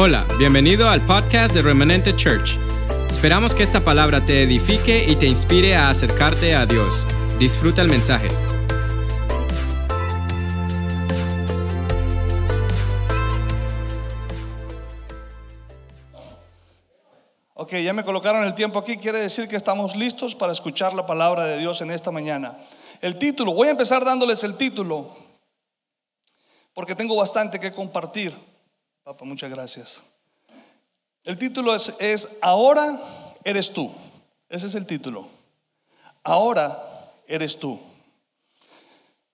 [0.00, 2.56] Hola, bienvenido al podcast de Remanente Church.
[3.10, 7.04] Esperamos que esta palabra te edifique y te inspire a acercarte a Dios.
[7.40, 8.28] Disfruta el mensaje.
[17.54, 21.06] Ok, ya me colocaron el tiempo aquí, quiere decir que estamos listos para escuchar la
[21.06, 22.56] palabra de Dios en esta mañana.
[23.00, 25.10] El título, voy a empezar dándoles el título,
[26.72, 28.47] porque tengo bastante que compartir.
[29.08, 30.02] Papá, muchas gracias.
[31.24, 33.00] El título es, es Ahora
[33.42, 33.90] eres tú.
[34.50, 35.26] Ese es el título.
[36.22, 36.78] Ahora
[37.26, 37.80] eres tú.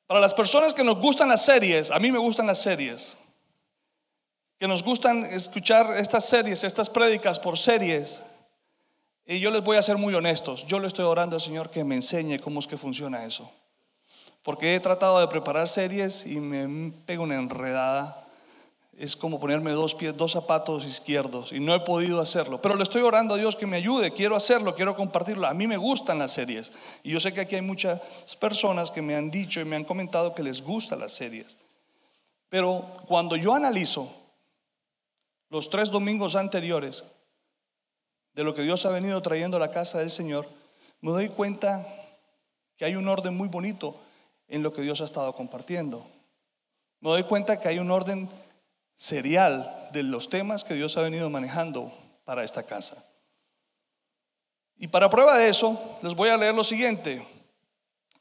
[0.07, 3.19] Para las personas que nos gustan las series, a mí me gustan las series,
[4.61, 8.23] que nos gustan escuchar estas series, estas prédicas por series,
[9.27, 11.83] y yo les voy a ser muy honestos, yo le estoy orando al Señor que
[11.83, 13.51] me enseñe cómo es que funciona eso.
[14.45, 18.24] Porque he tratado de preparar series y me pego una enredada
[18.99, 22.61] es como ponerme dos pies, dos zapatos izquierdos y no he podido hacerlo.
[22.61, 25.47] Pero le estoy orando a Dios que me ayude, quiero hacerlo, quiero compartirlo.
[25.47, 28.01] A mí me gustan las series y yo sé que aquí hay muchas
[28.37, 31.57] personas que me han dicho y me han comentado que les gustan las series.
[32.49, 34.09] Pero cuando yo analizo
[35.51, 37.05] los tres domingos anteriores
[38.35, 40.47] de lo que Dios ha venido trayendo a la casa del Señor,
[41.01, 41.87] me doy cuenta
[42.77, 43.97] que hay un orden muy bonito
[44.49, 46.07] en lo que Dios ha estado compartiendo.
[47.01, 48.29] Me doy cuenta que hay un orden
[48.95, 51.93] serial de los temas que Dios ha venido manejando
[52.25, 53.05] para esta casa.
[54.77, 57.27] Y para prueba de eso, les voy a leer lo siguiente.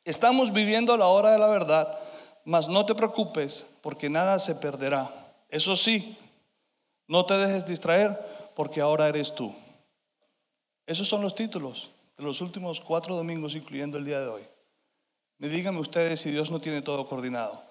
[0.05, 1.97] Estamos viviendo la hora de la verdad,
[2.45, 5.09] mas no te preocupes porque nada se perderá.
[5.49, 6.17] Eso sí,
[7.07, 8.19] no te dejes distraer
[8.55, 9.53] porque ahora eres tú.
[10.85, 14.43] Esos son los títulos de los últimos cuatro domingos, incluyendo el día de hoy.
[15.37, 17.61] Me díganme ustedes si Dios no tiene todo coordinado.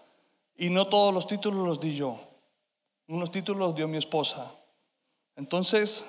[0.56, 2.18] Y no todos los títulos los di yo.
[3.12, 4.50] Unos títulos los dio mi esposa.
[5.36, 6.02] Entonces,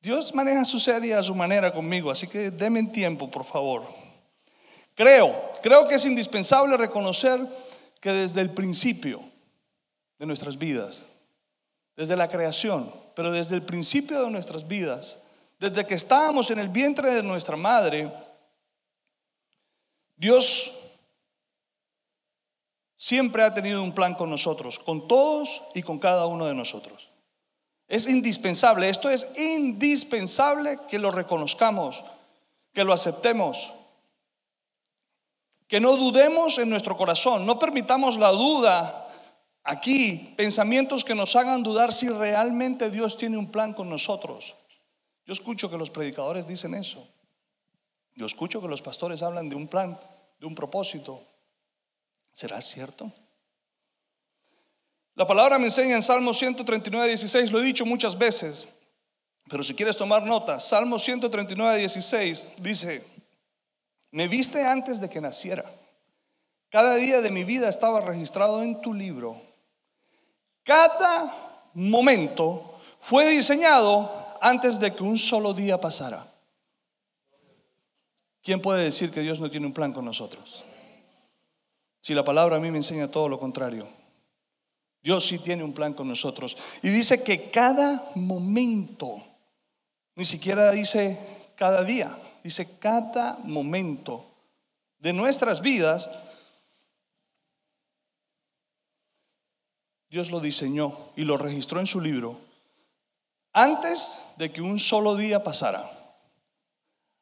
[0.00, 3.84] Dios maneja su serie a su manera conmigo, así que denme tiempo, por favor.
[4.96, 5.32] Creo,
[5.62, 7.46] creo que es indispensable reconocer
[8.00, 9.20] que desde el principio
[10.18, 11.06] de nuestras vidas,
[11.94, 15.20] desde la creación, pero desde el principio de nuestras vidas,
[15.60, 18.10] desde que estábamos en el vientre de nuestra madre,
[20.16, 20.79] Dios
[23.00, 27.10] siempre ha tenido un plan con nosotros, con todos y con cada uno de nosotros.
[27.88, 32.04] Es indispensable, esto es indispensable que lo reconozcamos,
[32.74, 33.72] que lo aceptemos,
[35.66, 39.08] que no dudemos en nuestro corazón, no permitamos la duda
[39.64, 44.54] aquí, pensamientos que nos hagan dudar si realmente Dios tiene un plan con nosotros.
[45.24, 47.08] Yo escucho que los predicadores dicen eso.
[48.14, 49.98] Yo escucho que los pastores hablan de un plan,
[50.38, 51.22] de un propósito,
[52.32, 53.12] ¿Será cierto?
[55.14, 58.68] La palabra me enseña en Salmo 139, 16, lo he dicho muchas veces,
[59.48, 63.04] pero si quieres tomar nota, Salmo 139, 16 dice,
[64.12, 65.64] me viste antes de que naciera.
[66.70, 69.36] Cada día de mi vida estaba registrado en tu libro.
[70.62, 74.10] Cada momento fue diseñado
[74.40, 76.26] antes de que un solo día pasara.
[78.42, 80.64] ¿Quién puede decir que Dios no tiene un plan con nosotros?
[82.00, 83.86] Si la palabra a mí me enseña todo lo contrario.
[85.02, 86.56] Dios sí tiene un plan con nosotros.
[86.82, 89.22] Y dice que cada momento,
[90.14, 91.18] ni siquiera dice
[91.56, 94.26] cada día, dice cada momento
[94.98, 96.10] de nuestras vidas,
[100.10, 102.36] Dios lo diseñó y lo registró en su libro
[103.52, 105.90] antes de que un solo día pasara.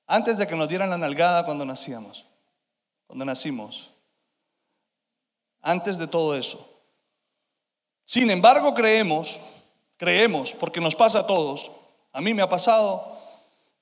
[0.06, 2.24] Antes de que nos dieran la nalgada cuando nacíamos,
[3.06, 3.92] cuando nacimos
[5.68, 6.66] antes de todo eso.
[8.06, 9.38] Sin embargo, creemos,
[9.98, 11.70] creemos, porque nos pasa a todos,
[12.10, 13.04] a mí me ha pasado,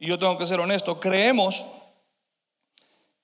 [0.01, 1.65] y yo tengo que ser honesto, creemos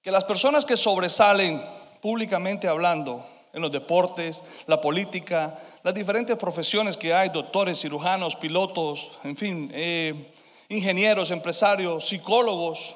[0.01, 1.61] que las personas que sobresalen
[2.01, 9.19] públicamente hablando en los deportes, la política, las diferentes profesiones que hay, doctores, cirujanos, pilotos,
[9.25, 10.33] en fin, eh,
[10.69, 12.95] ingenieros, empresarios, psicólogos,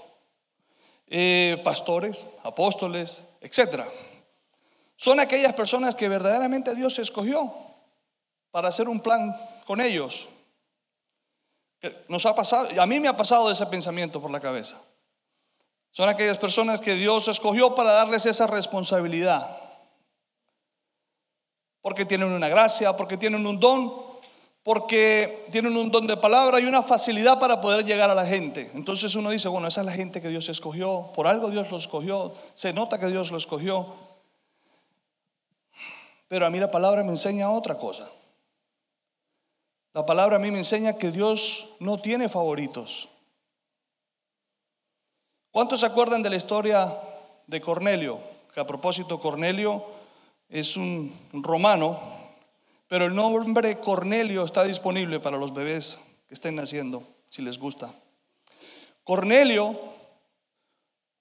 [1.09, 3.89] eh, pastores, apóstoles, etcétera
[4.97, 7.53] son aquellas personas que verdaderamente Dios escogió
[8.51, 10.29] para hacer un plan con ellos.
[12.09, 14.79] Nos ha pasado, a mí me ha pasado ese pensamiento por la cabeza.
[15.91, 19.59] Son aquellas personas que Dios escogió para darles esa responsabilidad.
[21.81, 23.95] Porque tienen una gracia, porque tienen un don,
[24.63, 28.71] porque tienen un don de palabra y una facilidad para poder llegar a la gente.
[28.75, 31.77] Entonces uno dice, bueno, esa es la gente que Dios escogió, por algo Dios lo
[31.77, 34.06] escogió, se nota que Dios lo escogió.
[36.29, 38.09] Pero a mí la palabra me enseña otra cosa.
[39.93, 43.09] La palabra a mí me enseña que Dios no tiene favoritos.
[45.51, 46.95] ¿Cuántos se acuerdan de la historia
[47.47, 48.19] de Cornelio?
[48.53, 49.83] Que a propósito, Cornelio
[50.51, 51.99] es un romano,
[52.89, 55.99] pero el nombre Cornelio está disponible para los bebés
[56.29, 57.91] que estén naciendo, si les gusta.
[59.03, 59.79] Cornelio,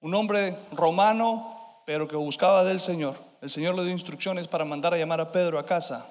[0.01, 3.15] un hombre romano, pero que buscaba del Señor.
[3.45, 6.03] El Señor le dio instrucciones para mandar a llamar a Pedro a casa.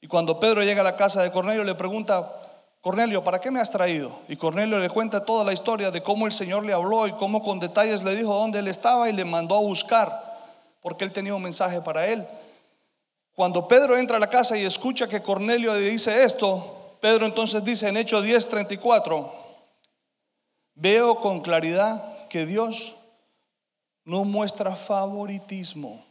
[0.00, 2.28] Y cuando Pedro llega a la casa de Cornelio, le pregunta,
[2.80, 4.10] Cornelio, ¿para qué me has traído?
[4.26, 7.40] Y Cornelio le cuenta toda la historia de cómo el Señor le habló y cómo
[7.40, 10.40] con detalles le dijo dónde él estaba y le mandó a buscar,
[10.82, 12.26] porque él tenía un mensaje para él.
[13.36, 17.86] Cuando Pedro entra a la casa y escucha que Cornelio dice esto, Pedro entonces dice
[17.86, 19.30] en Hechos 10:34,
[20.74, 22.96] veo con claridad que Dios
[24.04, 26.07] no muestra favoritismo.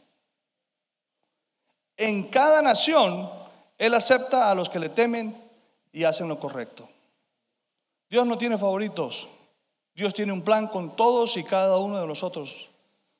[1.98, 3.28] En cada nación
[3.76, 5.36] él acepta a los que le temen
[5.92, 6.88] y hacen lo correcto.
[8.08, 9.28] Dios no tiene favoritos.
[9.94, 12.70] Dios tiene un plan con todos y cada uno de nosotros.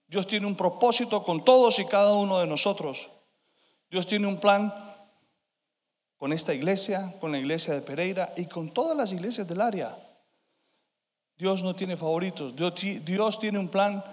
[0.07, 3.11] Dios tiene un propósito con todos y cada uno de nosotros.
[3.91, 4.73] Dios tiene un plan
[6.17, 9.97] con esta iglesia, con la iglesia de Pereira y con todas las iglesias del área.
[11.37, 12.55] Dios no tiene favoritos.
[12.57, 14.05] Dios, tiene un plan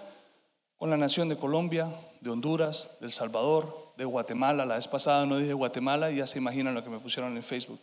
[0.77, 1.89] con la nación de Colombia,
[2.21, 4.65] de Honduras, de El Salvador, de Guatemala.
[4.65, 7.43] La vez pasada no dije Guatemala y ya se imaginan lo que me pusieron en
[7.43, 7.79] Facebook.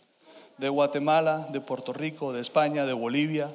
[0.57, 3.49] De Guatemala, de Puerto Rico, de España, de Bolivia,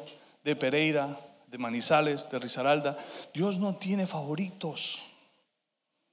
[0.45, 1.17] de Pereira,
[1.47, 2.97] de Manizales, de Risaralda.
[3.33, 5.05] Dios no tiene favoritos.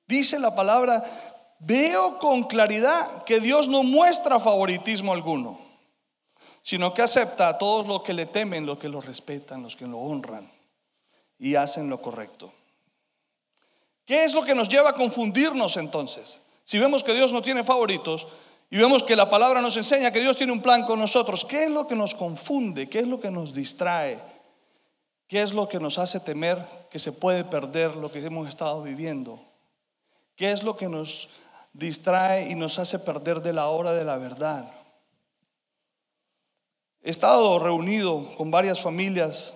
[0.07, 1.03] Dice la palabra,
[1.59, 5.59] veo con claridad que Dios no muestra favoritismo alguno,
[6.61, 9.87] sino que acepta a todos los que le temen, los que lo respetan, los que
[9.87, 10.49] lo honran
[11.39, 12.51] y hacen lo correcto.
[14.05, 16.39] ¿Qué es lo que nos lleva a confundirnos entonces?
[16.63, 18.27] Si vemos que Dios no tiene favoritos
[18.69, 21.65] y vemos que la palabra nos enseña que Dios tiene un plan con nosotros, ¿qué
[21.65, 22.87] es lo que nos confunde?
[22.87, 24.19] ¿Qué es lo que nos distrae?
[25.27, 28.83] ¿Qué es lo que nos hace temer que se puede perder lo que hemos estado
[28.83, 29.39] viviendo?
[30.35, 31.29] ¿Qué es lo que nos
[31.73, 34.71] distrae y nos hace perder de la hora de la verdad?
[37.01, 39.55] He estado reunido con varias familias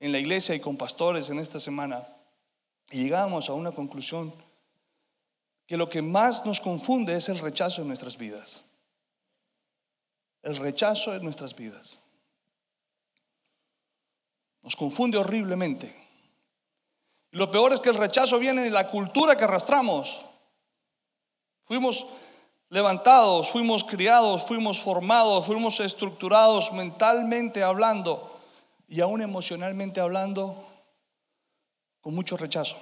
[0.00, 2.06] en la iglesia y con pastores en esta semana.
[2.92, 4.32] Y llegamos a una conclusión
[5.66, 8.62] que lo que más nos confunde es el rechazo en nuestras vidas.
[10.42, 12.00] El rechazo en nuestras vidas.
[14.60, 15.96] Nos confunde horriblemente.
[17.30, 20.26] Lo peor es que el rechazo viene de la cultura que arrastramos.
[21.64, 22.06] Fuimos
[22.68, 28.38] levantados, fuimos criados, fuimos formados, fuimos estructurados mentalmente hablando
[28.86, 30.71] y aún emocionalmente hablando
[32.02, 32.76] con mucho rechazo.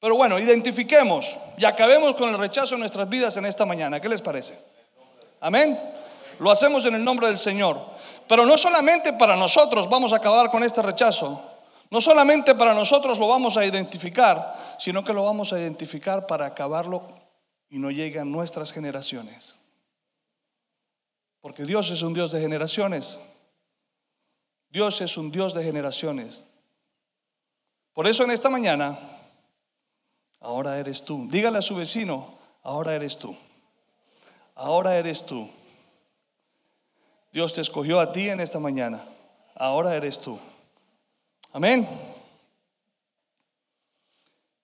[0.00, 4.00] Pero bueno, identifiquemos y acabemos con el rechazo en nuestras vidas en esta mañana.
[4.00, 4.58] ¿Qué les parece?
[5.40, 5.78] Amén.
[6.38, 7.80] Lo hacemos en el nombre del Señor.
[8.26, 11.42] Pero no solamente para nosotros vamos a acabar con este rechazo.
[11.90, 16.46] No solamente para nosotros lo vamos a identificar, sino que lo vamos a identificar para
[16.46, 17.02] acabarlo
[17.68, 19.58] y no llegue a nuestras generaciones.
[21.40, 23.20] Porque Dios es un Dios de generaciones.
[24.70, 26.44] Dios es un Dios de generaciones.
[27.92, 28.98] Por eso en esta mañana,
[30.40, 31.26] ahora eres tú.
[31.28, 33.36] Dígale a su vecino, ahora eres tú.
[34.54, 35.48] Ahora eres tú.
[37.32, 39.02] Dios te escogió a ti en esta mañana.
[39.54, 40.38] Ahora eres tú.
[41.52, 41.88] Amén.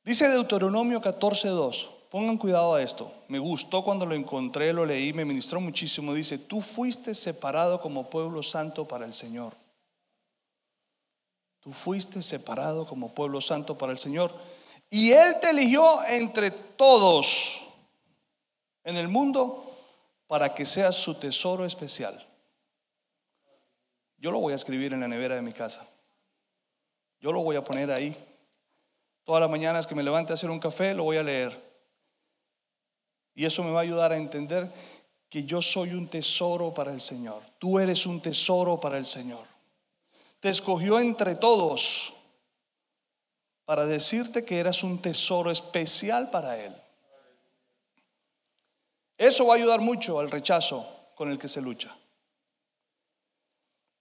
[0.04, 1.90] Dice Deuteronomio 14:2.
[2.10, 3.12] Pongan cuidado a esto.
[3.28, 6.14] Me gustó cuando lo encontré, lo leí, me ministró muchísimo.
[6.14, 9.52] Dice, tú fuiste separado como pueblo santo para el Señor.
[11.66, 14.32] Tú fuiste separado como pueblo santo para el Señor.
[14.88, 17.66] Y Él te eligió entre todos
[18.84, 19.76] en el mundo
[20.28, 22.24] para que seas su tesoro especial.
[24.16, 25.84] Yo lo voy a escribir en la nevera de mi casa.
[27.18, 28.16] Yo lo voy a poner ahí.
[29.24, 31.60] Todas las mañanas que me levante a hacer un café, lo voy a leer.
[33.34, 34.70] Y eso me va a ayudar a entender
[35.28, 37.42] que yo soy un tesoro para el Señor.
[37.58, 39.55] Tú eres un tesoro para el Señor
[40.46, 42.14] te escogió entre todos
[43.64, 46.72] para decirte que eras un tesoro especial para Él.
[49.18, 50.86] Eso va a ayudar mucho al rechazo
[51.16, 51.96] con el que se lucha.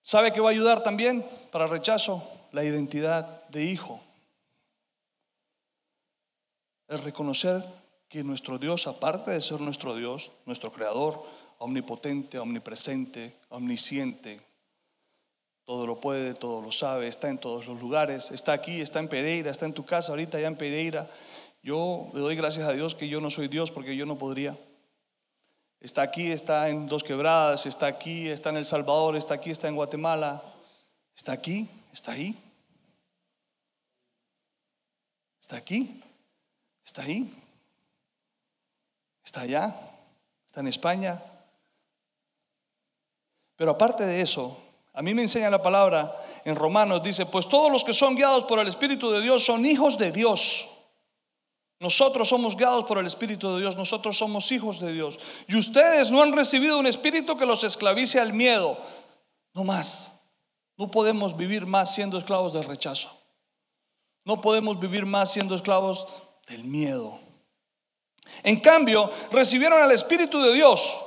[0.03, 2.21] ¿Sabe qué va a ayudar también para el rechazo?
[2.51, 3.99] La identidad de hijo.
[6.87, 7.65] El reconocer
[8.07, 11.25] que nuestro Dios, aparte de ser nuestro Dios, nuestro creador,
[11.57, 14.41] omnipotente, omnipresente, omnisciente,
[15.65, 19.07] todo lo puede, todo lo sabe, está en todos los lugares, está aquí, está en
[19.07, 21.09] Pereira, está en tu casa ahorita ya en Pereira.
[21.63, 24.55] Yo le doy gracias a Dios que yo no soy Dios porque yo no podría.
[25.79, 29.67] Está aquí, está en Dos Quebradas, está aquí, está en El Salvador, está aquí, está
[29.67, 30.41] en Guatemala,
[31.15, 32.37] está aquí, está ahí.
[35.45, 36.01] Está aquí,
[36.83, 37.31] está ahí,
[39.23, 39.75] está allá,
[40.47, 41.21] está en España.
[43.55, 44.57] Pero aparte de eso,
[44.95, 48.45] a mí me enseña la palabra en Romanos, dice, pues todos los que son guiados
[48.45, 50.69] por el Espíritu de Dios son hijos de Dios.
[51.79, 55.19] Nosotros somos guiados por el Espíritu de Dios, nosotros somos hijos de Dios.
[55.47, 58.77] Y ustedes no han recibido un espíritu que los esclavice al miedo.
[59.53, 60.13] No más.
[60.77, 63.11] No podemos vivir más siendo esclavos del rechazo.
[64.23, 66.07] No podemos vivir más siendo esclavos
[66.47, 67.19] del miedo.
[68.43, 71.03] En cambio, recibieron al Espíritu de Dios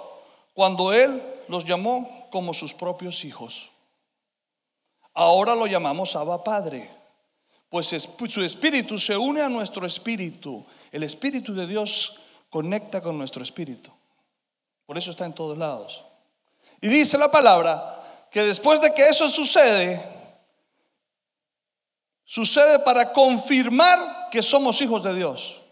[0.53, 3.71] cuando Él los llamó como sus propios hijos.
[5.19, 6.99] Ahora lo llamamos Abba Padre
[7.69, 7.89] pues
[8.29, 10.65] su espíritu se une a nuestro espíritu.
[10.91, 13.91] El espíritu de Dios conecta con nuestro espíritu.
[14.87, 16.03] Por eso está en todos lados.
[16.81, 20.03] Y dice la palabra que después de que eso sucede,
[22.25, 25.63] sucede para confirmar que somos hijos de Dios.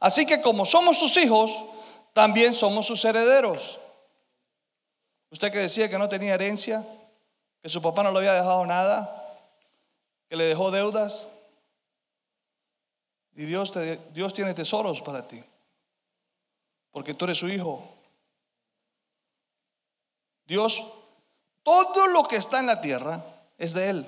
[0.00, 1.64] Así que como somos sus hijos,
[2.12, 3.78] también somos sus herederos.
[5.30, 6.84] Usted que decía que no tenía herencia,
[7.62, 9.24] que su papá no le había dejado nada,
[10.28, 11.28] que le dejó deudas.
[13.34, 15.42] Y Dios, te, Dios tiene tesoros para ti,
[16.90, 17.88] porque tú eres su hijo.
[20.44, 20.84] Dios,
[21.62, 23.22] todo lo que está en la tierra
[23.56, 24.06] es de Él.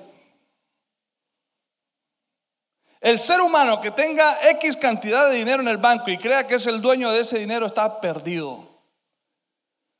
[2.99, 6.55] El ser humano que tenga X cantidad de dinero en el banco y crea que
[6.55, 8.67] es el dueño de ese dinero está perdido.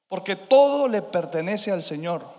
[0.08, 2.35] Porque todo le pertenece al Señor.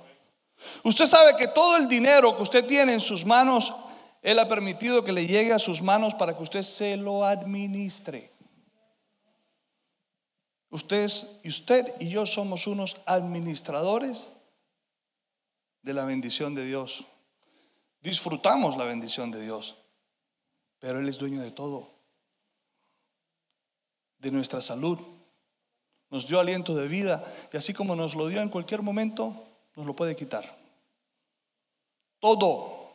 [0.84, 3.74] Usted sabe que todo el dinero que usted tiene en sus manos,
[4.22, 8.32] Él ha permitido que le llegue a sus manos para que usted se lo administre.
[10.70, 11.10] Usted,
[11.44, 14.32] usted y yo somos unos administradores
[15.82, 17.06] de la bendición de Dios.
[18.02, 19.76] Disfrutamos la bendición de Dios,
[20.78, 21.90] pero Él es dueño de todo,
[24.18, 24.98] de nuestra salud.
[26.10, 29.45] Nos dio aliento de vida y así como nos lo dio en cualquier momento,
[29.76, 30.44] nos lo puede quitar.
[32.18, 32.86] Todo.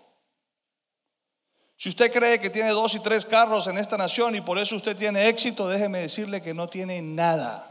[1.77, 4.75] Si usted cree que tiene dos y tres carros en esta nación y por eso
[4.75, 7.67] usted tiene éxito, déjeme decirle que no tiene nada.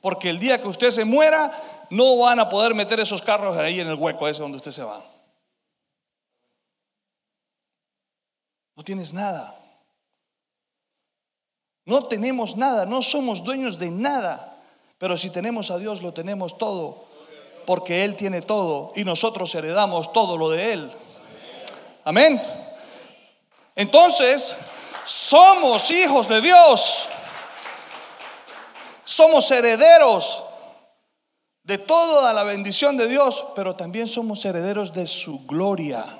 [0.00, 3.80] Porque el día que usted se muera, no van a poder meter esos carros ahí
[3.80, 5.02] en el hueco ese donde usted se va.
[8.76, 9.54] No tienes nada.
[11.86, 14.58] No tenemos nada, no somos dueños de nada.
[14.98, 17.13] Pero si tenemos a Dios, lo tenemos todo
[17.66, 20.90] porque Él tiene todo y nosotros heredamos todo lo de Él.
[22.04, 22.42] Amén.
[23.74, 24.56] Entonces,
[25.04, 27.08] somos hijos de Dios.
[29.04, 30.44] Somos herederos
[31.62, 36.18] de toda la bendición de Dios, pero también somos herederos de su gloria.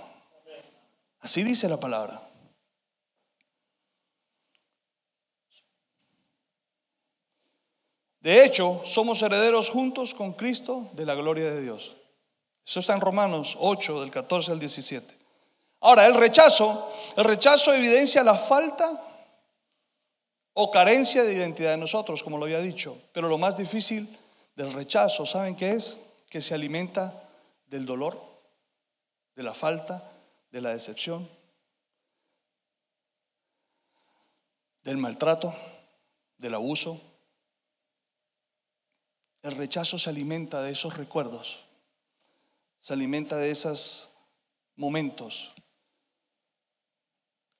[1.20, 2.20] Así dice la palabra.
[8.24, 11.98] De hecho, somos herederos juntos con Cristo de la gloria de Dios.
[12.64, 15.14] Eso está en Romanos 8, del 14 al 17.
[15.80, 18.98] Ahora, el rechazo, el rechazo evidencia la falta
[20.54, 22.96] o carencia de identidad de nosotros, como lo había dicho.
[23.12, 24.08] Pero lo más difícil
[24.56, 25.98] del rechazo, ¿saben qué es?
[26.30, 27.28] Que se alimenta
[27.66, 28.18] del dolor,
[29.36, 30.02] de la falta,
[30.50, 31.28] de la decepción,
[34.82, 35.54] del maltrato,
[36.38, 36.98] del abuso,
[39.44, 41.66] el rechazo se alimenta de esos recuerdos,
[42.80, 44.08] se alimenta de esos
[44.74, 45.54] momentos.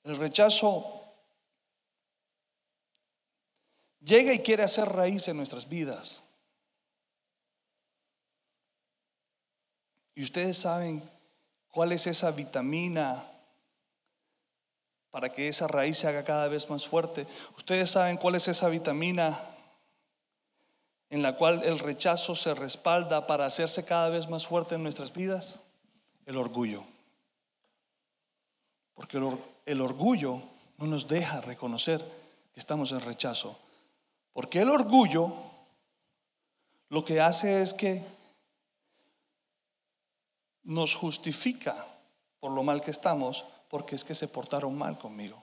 [0.03, 1.05] El rechazo
[4.01, 6.23] llega y quiere hacer raíz en nuestras vidas.
[10.15, 11.03] Y ustedes saben
[11.71, 13.23] cuál es esa vitamina
[15.11, 17.27] para que esa raíz se haga cada vez más fuerte.
[17.59, 19.54] Ustedes saben cuál es esa vitamina
[21.15, 25.13] en la cual el rechazo se respalda para hacerse cada vez más fuerte en nuestras
[25.13, 25.61] vidas?
[26.27, 26.83] El orgullo.
[28.95, 29.19] Porque
[29.65, 30.43] el, orgullo
[30.77, 32.05] no nos deja reconocer
[32.53, 33.57] que estamos en rechazo.
[34.33, 35.33] Porque el orgullo
[36.89, 38.03] lo que hace es que
[40.65, 41.87] nos justifica
[42.41, 45.41] por lo mal que estamos, porque es que se portaron mal conmigo,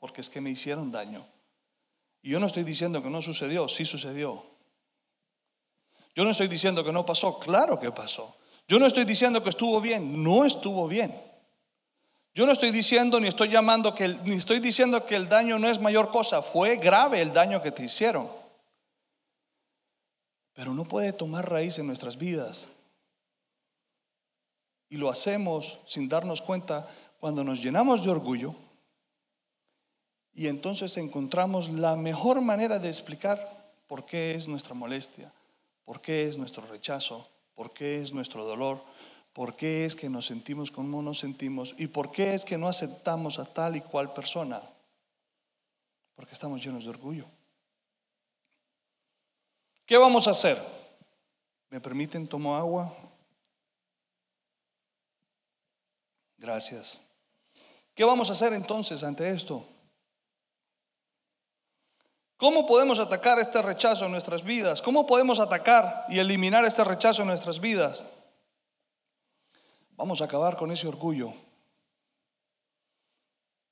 [0.00, 1.24] porque es que me hicieron daño.
[2.22, 4.51] Y yo no estoy diciendo que no sucedió, sí sucedió,
[6.14, 8.36] yo no estoy diciendo que no pasó, claro que pasó.
[8.68, 11.14] Yo no estoy diciendo que estuvo bien, no estuvo bien.
[12.34, 15.68] Yo no estoy diciendo ni estoy llamando que ni estoy diciendo que el daño no
[15.68, 18.28] es mayor cosa, fue grave el daño que te hicieron.
[20.54, 22.68] pero no puede tomar raíz en nuestras vidas.
[24.90, 26.86] Y lo hacemos sin darnos cuenta
[27.18, 28.54] cuando nos llenamos de orgullo
[30.34, 35.32] y entonces encontramos la mejor manera de explicar por qué es nuestra molestia,
[35.84, 38.82] por qué es nuestro rechazo, por qué es nuestro dolor,
[39.32, 42.68] por qué es que nos sentimos como nos sentimos y por qué es que no
[42.68, 44.60] aceptamos a tal y cual persona.
[46.14, 47.24] Porque estamos llenos de orgullo.
[49.86, 50.62] ¿Qué vamos a hacer?
[51.70, 52.94] ¿Me permiten tomo agua?
[56.36, 56.98] Gracias.
[57.94, 59.66] ¿Qué vamos a hacer entonces ante esto?
[62.42, 64.82] ¿Cómo podemos atacar este rechazo en nuestras vidas?
[64.82, 68.04] ¿Cómo podemos atacar y eliminar este rechazo en nuestras vidas?
[69.92, 71.32] Vamos a acabar con ese orgullo.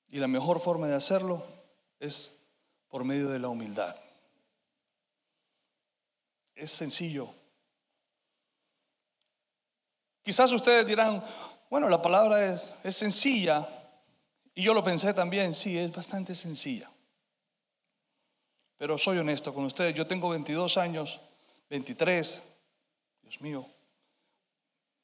[0.09, 1.43] Y la mejor forma de hacerlo
[1.99, 2.31] es
[2.87, 3.97] por medio de la humildad.
[6.55, 7.29] Es sencillo.
[10.23, 11.25] Quizás ustedes dirán,
[11.71, 13.67] bueno, la palabra es, es sencilla.
[14.55, 16.89] Y yo lo pensé también, sí, es bastante sencilla.
[18.81, 21.21] Pero soy honesto con ustedes, yo tengo 22 años,
[21.69, 22.43] 23,
[23.21, 23.67] Dios mío,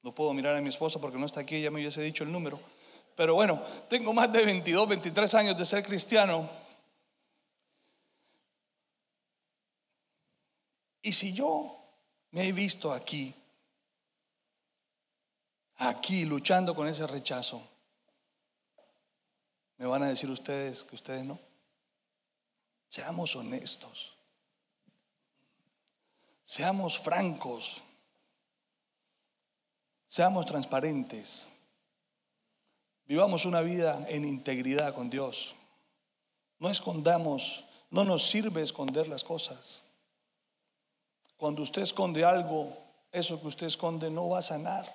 [0.00, 2.32] no puedo mirar a mi esposa porque no está aquí, ya me hubiese dicho el
[2.32, 2.58] número.
[3.16, 6.48] Pero bueno, tengo más de 22, 23 años de ser cristiano
[11.06, 11.78] Y si yo
[12.32, 13.32] me he visto aquí,
[15.76, 17.62] aquí luchando con ese rechazo,
[19.76, 21.38] me van a decir ustedes que ustedes no.
[22.96, 24.16] Seamos honestos.
[26.44, 27.82] Seamos francos.
[30.06, 31.50] Seamos transparentes.
[33.04, 35.56] Vivamos una vida en integridad con Dios.
[36.58, 39.82] No escondamos, no nos sirve esconder las cosas.
[41.36, 42.78] Cuando usted esconde algo,
[43.12, 44.86] eso que usted esconde no va a sanar.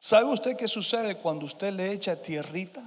[0.00, 2.82] ¿Sabe usted qué sucede cuando usted le echa tierrita?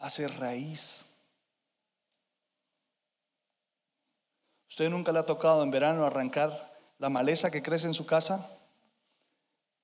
[0.00, 1.04] Hace raíz.
[4.68, 6.50] ¿Usted nunca le ha tocado en verano arrancar
[6.98, 8.50] la maleza que crece en su casa?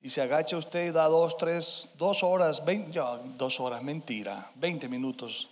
[0.00, 3.00] Y se agacha usted y da dos, tres, dos horas, veinte,
[3.36, 5.50] dos horas, mentira, veinte minutos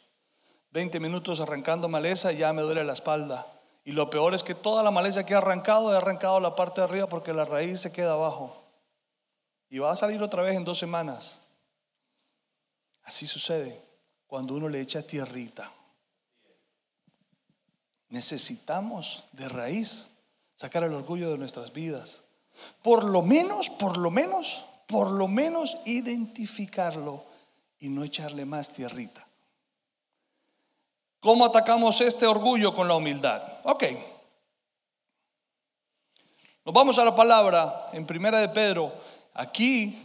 [0.75, 3.47] 20 minutos arrancando maleza y ya me duele la espalda.
[3.85, 6.81] Y lo peor es que toda la maleza que he arrancado, he arrancado la parte
[6.81, 8.61] de arriba porque la raíz se queda abajo.
[9.71, 11.39] Y va a salir otra vez en dos semanas.
[13.05, 13.81] Así sucede
[14.35, 15.71] cuando uno le echa tierrita.
[18.09, 20.09] Necesitamos de raíz
[20.57, 22.25] sacar el orgullo de nuestras vidas.
[22.83, 27.25] Por lo menos, por lo menos, por lo menos identificarlo
[27.79, 29.25] y no echarle más tierrita.
[31.21, 33.41] ¿Cómo atacamos este orgullo con la humildad?
[33.63, 33.85] Ok.
[36.65, 38.93] Nos vamos a la palabra en Primera de Pedro.
[39.33, 40.04] Aquí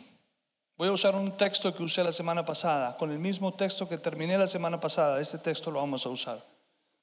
[0.79, 3.97] voy a usar un texto que usé la semana pasada, con el mismo texto que
[3.97, 5.19] terminé la semana pasada.
[5.19, 6.41] Este texto lo vamos a usar.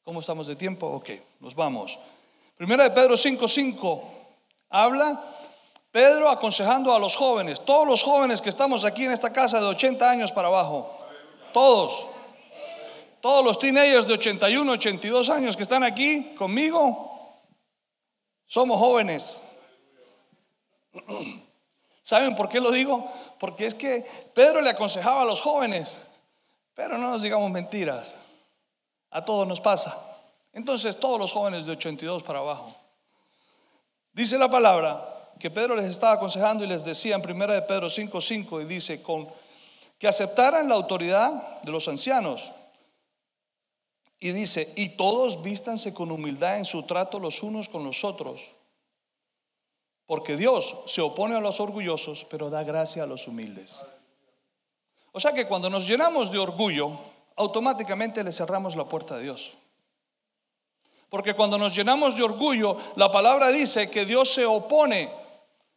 [0.03, 0.87] ¿Cómo estamos de tiempo?
[0.87, 1.11] Ok,
[1.41, 1.99] nos vamos.
[2.57, 4.03] Primera de Pedro 5:5
[4.71, 5.23] habla
[5.91, 9.67] Pedro aconsejando a los jóvenes, todos los jóvenes que estamos aquí en esta casa de
[9.67, 10.91] 80 años para abajo,
[11.53, 12.09] todos.
[13.21, 17.43] Todos los teenagers de 81, 82 años que están aquí conmigo,
[18.47, 19.39] somos jóvenes.
[22.07, 23.05] ¿Saben por qué lo digo?
[23.41, 26.07] Porque es que Pedro le aconsejaba a los jóvenes,
[26.73, 28.17] pero no nos digamos mentiras,
[29.11, 29.99] a todos nos pasa.
[30.53, 32.73] Entonces todos los jóvenes de 82 para abajo.
[34.13, 35.05] Dice la palabra
[35.41, 39.03] que Pedro les estaba aconsejando y les decía en 1 de Pedro 5:5 y dice
[39.03, 39.27] con
[39.99, 42.53] que aceptaran la autoridad de los ancianos
[44.21, 48.56] y dice, y todos vístanse con humildad en su trato los unos con los otros.
[50.07, 53.85] Porque Dios se opone a los orgullosos, pero da gracia a los humildes.
[55.13, 56.93] O sea que cuando nos llenamos de orgullo,
[57.37, 59.59] automáticamente le cerramos la puerta a Dios.
[61.09, 65.11] Porque cuando nos llenamos de orgullo, la palabra dice que Dios se opone,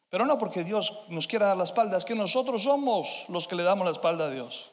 [0.09, 3.55] pero no porque Dios nos quiera dar la espalda, es que nosotros somos los que
[3.55, 4.71] le damos la espalda a Dios.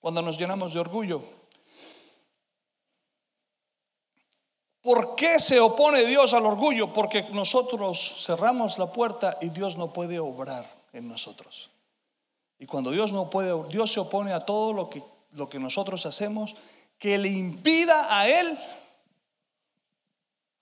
[0.00, 1.22] Cuando nos llenamos de orgullo,
[4.86, 6.92] ¿Por qué se opone Dios al orgullo?
[6.92, 11.70] Porque nosotros cerramos la puerta y Dios no puede obrar en nosotros.
[12.60, 16.06] Y cuando Dios no puede, Dios se opone a todo lo que, lo que nosotros
[16.06, 16.54] hacemos
[17.00, 18.56] que le impida a Él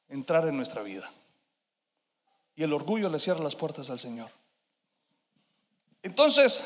[0.09, 1.13] entrar en nuestra vida.
[2.57, 4.31] Y el orgullo le cierra las puertas al Señor.
[6.03, 6.65] Entonces,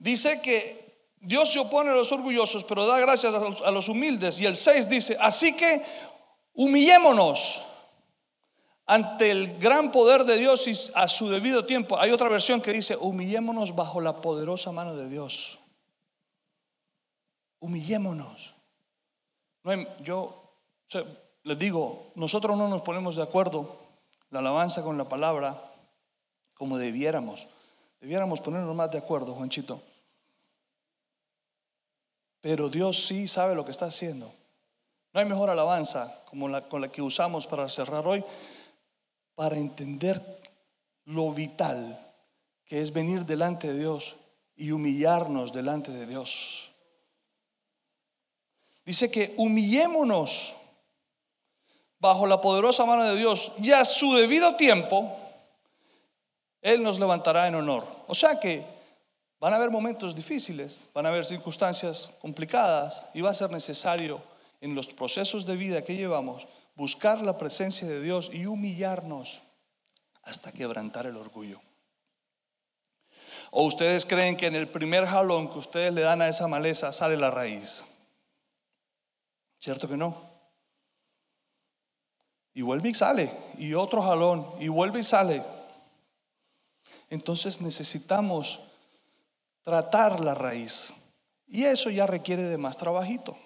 [0.00, 0.91] dice que
[1.22, 4.40] Dios se opone a los orgullosos, pero da gracias a los, humildes.
[4.40, 5.80] Y el 6 dice, así que
[6.52, 7.64] humillémonos
[8.86, 11.96] ante el gran poder de Dios y a su debido tiempo.
[11.96, 15.60] Hay otra versión que dice, humillémonos bajo la poderosa mano de Dios.
[17.60, 18.56] Humillémonos.
[19.62, 20.56] No yo
[21.44, 23.78] les digo, nosotros no nos ponemos de acuerdo
[24.30, 25.56] la alabanza con la palabra
[26.56, 27.46] como debiéramos.
[28.00, 29.80] Debiéramos ponernos más de acuerdo, Juanchito.
[32.42, 34.30] Pero Dios sí sabe lo que está haciendo.
[35.14, 38.22] No hay mejor alabanza como la con la que usamos para cerrar hoy,
[39.34, 40.20] para entender
[41.06, 41.98] lo vital
[42.66, 44.16] que es venir delante de Dios
[44.56, 46.70] y humillarnos delante de Dios.
[48.84, 50.54] Dice que humillémonos
[51.98, 55.16] bajo la poderosa mano de Dios y a su debido tiempo,
[56.60, 57.84] Él nos levantará en honor.
[58.08, 58.64] O sea que
[59.42, 64.22] van a haber momentos difíciles, van a haber circunstancias complicadas y va a ser necesario
[64.60, 69.42] en los procesos de vida que llevamos buscar la presencia de Dios y humillarnos
[70.22, 71.60] hasta quebrantar el orgullo.
[73.50, 76.92] ¿O ustedes creen que en el primer jalón que ustedes le dan a esa maleza
[76.92, 77.84] sale la raíz?
[79.58, 80.16] ¿Cierto que no?
[82.54, 83.28] Y vuelve y sale,
[83.58, 85.42] y otro jalón, y vuelve y sale.
[87.10, 88.60] Entonces necesitamos
[89.62, 90.92] tratar la raíz.
[91.46, 93.36] Y eso ya requiere de más trabajito.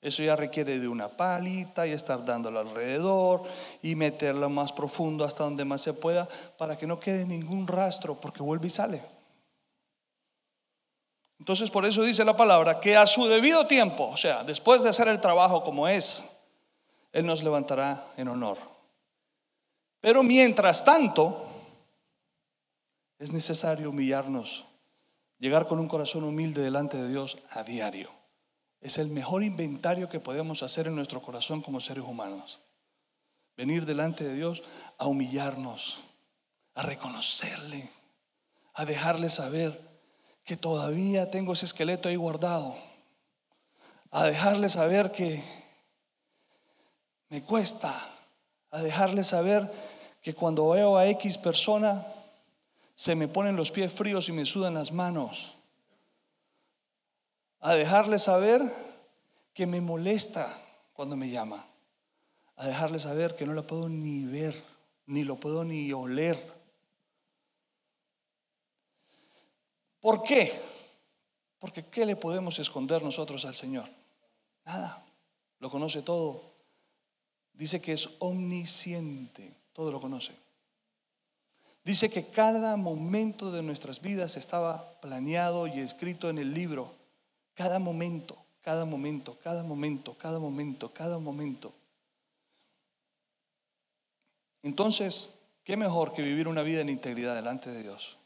[0.00, 3.42] Eso ya requiere de una palita y estar dándolo alrededor
[3.82, 8.14] y meterla más profundo hasta donde más se pueda para que no quede ningún rastro
[8.14, 9.02] porque vuelve y sale.
[11.40, 14.90] Entonces por eso dice la palabra que a su debido tiempo, o sea, después de
[14.90, 16.24] hacer el trabajo como es,
[17.12, 18.58] Él nos levantará en honor.
[20.00, 21.44] Pero mientras tanto,
[23.18, 24.64] es necesario humillarnos,
[25.38, 28.10] llegar con un corazón humilde delante de Dios a diario.
[28.80, 32.60] Es el mejor inventario que podemos hacer en nuestro corazón como seres humanos.
[33.56, 34.62] Venir delante de Dios
[34.98, 36.04] a humillarnos,
[36.74, 37.90] a reconocerle,
[38.74, 39.80] a dejarle saber
[40.44, 42.76] que todavía tengo ese esqueleto ahí guardado,
[44.10, 45.42] a dejarle saber que
[47.28, 48.08] me cuesta,
[48.70, 49.70] a dejarle saber
[50.22, 52.06] que cuando veo a X persona
[52.98, 55.54] se me ponen los pies fríos y me sudan las manos
[57.60, 58.60] a dejarle saber
[59.54, 60.60] que me molesta
[60.94, 61.64] cuando me llama,
[62.56, 64.60] a dejarle saber que no la puedo ni ver,
[65.06, 66.36] ni lo puedo ni oler.
[70.00, 70.60] ¿Por qué?
[71.60, 73.88] Porque ¿qué le podemos esconder nosotros al Señor?
[74.64, 75.06] Nada,
[75.60, 76.42] lo conoce todo.
[77.52, 80.47] Dice que es omnisciente, todo lo conoce.
[81.88, 86.92] Dice que cada momento de nuestras vidas estaba planeado y escrito en el libro
[87.54, 91.72] cada momento, cada momento, cada momento, cada momento, cada momento.
[94.62, 95.30] Entonces,
[95.64, 98.18] ¿qué mejor que vivir una vida en integridad delante de Dios?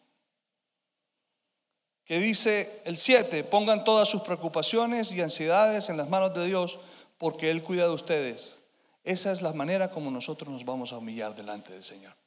[2.04, 6.80] Que dice el 7, pongan todas sus preocupaciones y ansiedades en las manos de Dios
[7.16, 8.60] porque Él cuida de ustedes.
[9.04, 12.21] Esa es la manera como nosotros nos vamos a humillar delante del Señor.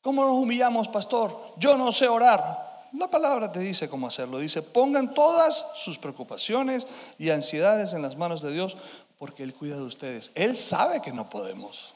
[0.00, 1.38] ¿Cómo nos humillamos, pastor?
[1.56, 2.66] Yo no sé orar.
[2.92, 4.38] La palabra te dice cómo hacerlo.
[4.38, 6.86] Dice, pongan todas sus preocupaciones
[7.18, 8.76] y ansiedades en las manos de Dios
[9.18, 10.30] porque Él cuida de ustedes.
[10.34, 11.94] Él sabe que no podemos.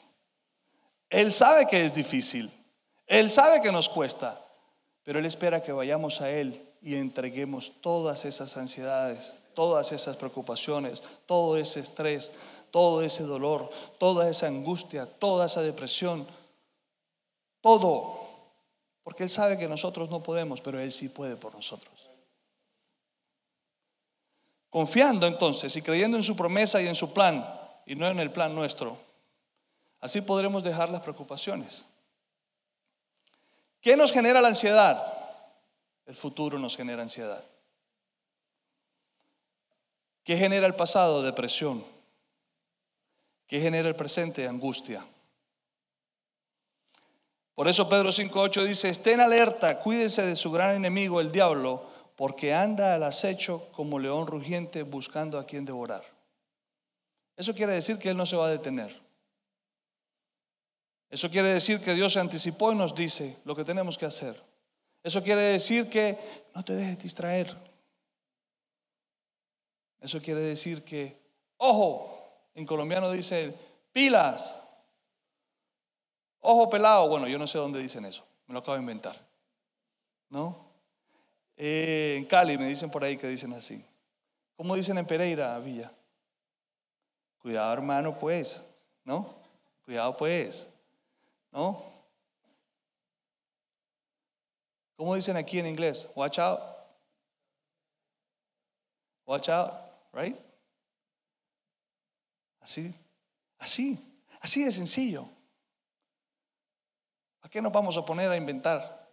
[1.09, 2.51] Él sabe que es difícil.
[3.07, 4.39] Él sabe que nos cuesta.
[5.03, 11.01] Pero Él espera que vayamos a Él y entreguemos todas esas ansiedades, todas esas preocupaciones,
[11.25, 12.31] todo ese estrés,
[12.71, 16.25] todo ese dolor, toda esa angustia, toda esa depresión,
[17.63, 18.23] todo
[19.03, 22.09] porque Él sabe que nosotros no podemos, pero Él sí puede por nosotros.
[24.69, 27.45] Confiando entonces y creyendo en su promesa y en su plan,
[27.85, 28.97] y no en el plan nuestro,
[29.99, 31.85] así podremos dejar las preocupaciones.
[33.81, 35.13] ¿Qué nos genera la ansiedad?
[36.05, 37.43] El futuro nos genera ansiedad.
[40.23, 41.21] ¿Qué genera el pasado?
[41.21, 41.83] Depresión.
[43.45, 44.47] ¿Qué genera el presente?
[44.47, 45.05] Angustia.
[47.55, 51.85] Por eso Pedro 5.8 dice, estén alerta, cuídense de su gran enemigo, el diablo,
[52.15, 56.03] porque anda al acecho como león rugiente buscando a quien devorar.
[57.35, 59.01] Eso quiere decir que él no se va a detener.
[61.09, 64.41] Eso quiere decir que Dios se anticipó y nos dice lo que tenemos que hacer.
[65.03, 66.17] Eso quiere decir que
[66.55, 67.55] no te dejes distraer.
[70.01, 71.19] Eso quiere decir que,
[71.57, 73.53] ojo, en colombiano dice
[73.91, 74.62] pilas,
[76.43, 77.09] ojo pelado.
[77.09, 79.19] Bueno, yo no sé dónde dicen eso, me lo acabo de inventar.
[80.29, 80.55] ¿No?
[81.57, 83.83] Eh, en Cali me dicen por ahí que dicen así.
[84.55, 85.91] ¿Cómo dicen en Pereira, Villa?
[87.39, 88.63] Cuidado, hermano, pues,
[89.03, 89.35] ¿no?
[89.85, 90.67] Cuidado, pues,
[91.51, 91.83] ¿no?
[94.95, 96.07] ¿Cómo dicen aquí en inglés?
[96.15, 96.61] Watch out.
[99.25, 99.73] Watch out,
[100.13, 100.37] right?
[102.61, 102.93] Así,
[103.59, 103.99] así,
[104.39, 105.27] así de sencillo.
[107.43, 109.07] ¿A qué nos vamos a poner a inventar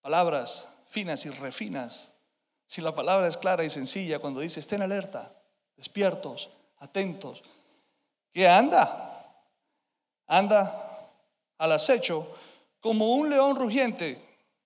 [0.00, 2.12] palabras finas y refinas?
[2.66, 5.32] Si la palabra es clara y sencilla cuando dice estén alerta,
[5.76, 7.42] despiertos, atentos,
[8.32, 9.32] ¿qué anda?
[10.26, 11.10] Anda
[11.56, 12.34] al acecho
[12.80, 14.20] como un león rugiente.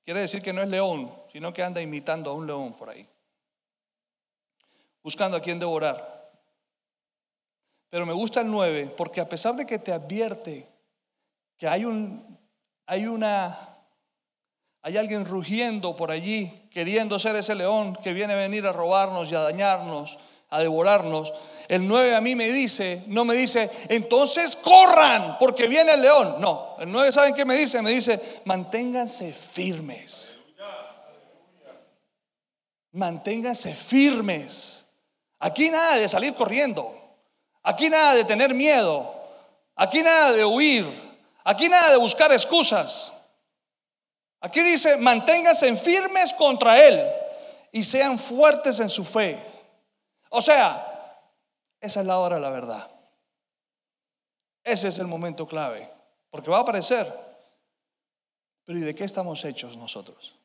[0.04, 3.06] Quiere decir que no es león, sino que anda imitando a un león por ahí,
[5.02, 6.32] buscando a quien devorar.
[7.90, 10.66] Pero me gusta el 9 porque a pesar de que te advierte
[11.58, 12.41] que hay un
[12.86, 13.72] hay una
[14.82, 19.30] hay alguien rugiendo por allí queriendo ser ese león que viene a venir a robarnos
[19.30, 20.18] y a dañarnos,
[20.50, 21.32] a devorarnos.
[21.68, 26.36] El 9 a mí me dice, no me dice, entonces corran porque viene el león.
[26.40, 27.80] No, el 9 ¿saben qué me dice?
[27.80, 30.36] Me dice, manténganse firmes.
[32.90, 34.84] Manténganse firmes.
[35.38, 36.92] Aquí nada de salir corriendo.
[37.62, 39.14] Aquí nada de tener miedo.
[39.76, 41.11] Aquí nada de huir.
[41.44, 43.12] Aquí nada de buscar excusas.
[44.40, 47.04] Aquí dice, manténganse firmes contra Él
[47.70, 49.38] y sean fuertes en su fe.
[50.30, 51.20] O sea,
[51.80, 52.90] esa es la hora de la verdad.
[54.64, 55.90] Ese es el momento clave,
[56.30, 57.12] porque va a aparecer.
[58.64, 60.36] Pero ¿y de qué estamos hechos nosotros?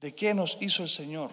[0.00, 1.30] ¿De qué nos hizo el Señor?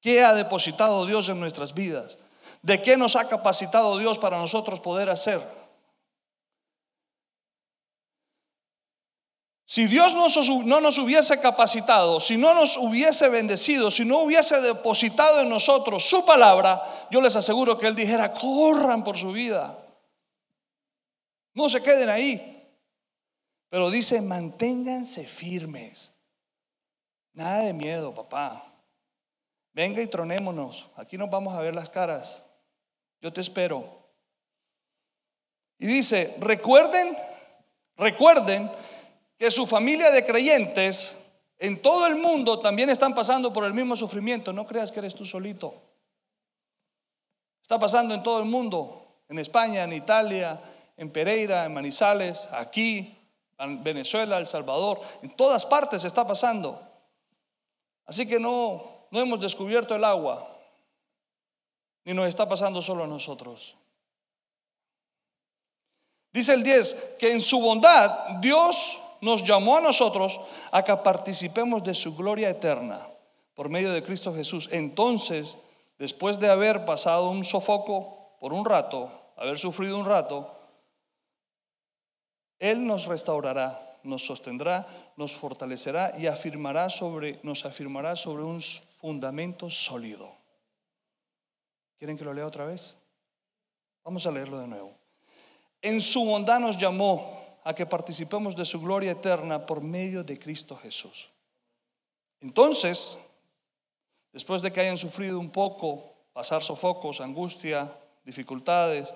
[0.00, 2.18] ¿Qué ha depositado Dios en nuestras vidas?
[2.62, 5.40] ¿De qué nos ha capacitado Dios para nosotros poder hacer?
[9.70, 15.42] Si Dios no nos hubiese capacitado, si no nos hubiese bendecido, si no hubiese depositado
[15.42, 19.78] en nosotros su palabra, yo les aseguro que Él dijera, corran por su vida.
[21.52, 22.66] No se queden ahí.
[23.68, 26.14] Pero dice, manténganse firmes.
[27.34, 28.64] Nada de miedo, papá.
[29.74, 30.88] Venga y tronémonos.
[30.96, 32.42] Aquí nos vamos a ver las caras.
[33.20, 33.84] Yo te espero.
[35.78, 37.14] Y dice, recuerden,
[37.98, 38.70] recuerden
[39.38, 41.16] que su familia de creyentes
[41.58, 44.52] en todo el mundo también están pasando por el mismo sufrimiento.
[44.52, 45.74] No creas que eres tú solito.
[47.62, 50.60] Está pasando en todo el mundo, en España, en Italia,
[50.96, 53.16] en Pereira, en Manizales, aquí,
[53.58, 56.80] en Venezuela, El Salvador, en todas partes está pasando.
[58.06, 60.48] Así que no, no hemos descubierto el agua,
[62.04, 63.76] ni nos está pasando solo a nosotros.
[66.32, 71.82] Dice el 10 que en su bondad Dios nos llamó a nosotros a que participemos
[71.82, 73.06] de su gloria eterna
[73.54, 74.68] por medio de Cristo Jesús.
[74.70, 75.58] Entonces,
[75.98, 80.54] después de haber pasado un sofoco por un rato, haber sufrido un rato,
[82.58, 88.60] Él nos restaurará, nos sostendrá, nos fortalecerá y afirmará sobre, nos afirmará sobre un
[89.00, 90.30] fundamento sólido.
[91.98, 92.94] ¿Quieren que lo lea otra vez?
[94.04, 94.92] Vamos a leerlo de nuevo.
[95.82, 100.38] En su bondad nos llamó a que participemos de su gloria eterna por medio de
[100.38, 101.28] Cristo Jesús.
[102.40, 103.18] Entonces,
[104.32, 109.14] después de que hayan sufrido un poco, pasar sofocos, angustia, dificultades,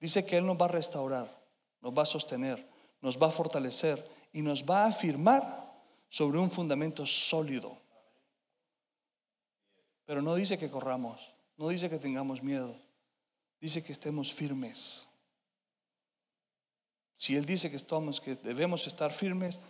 [0.00, 1.30] dice que Él nos va a restaurar,
[1.80, 2.66] nos va a sostener,
[3.02, 5.72] nos va a fortalecer y nos va a afirmar
[6.08, 7.78] sobre un fundamento sólido.
[10.06, 12.74] Pero no dice que corramos, no dice que tengamos miedo,
[13.60, 15.06] dice que estemos firmes.
[17.16, 19.60] Si Él dice que, estamos, que debemos estar firmes,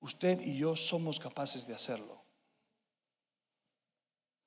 [0.00, 2.22] usted y yo somos capaces de hacerlo.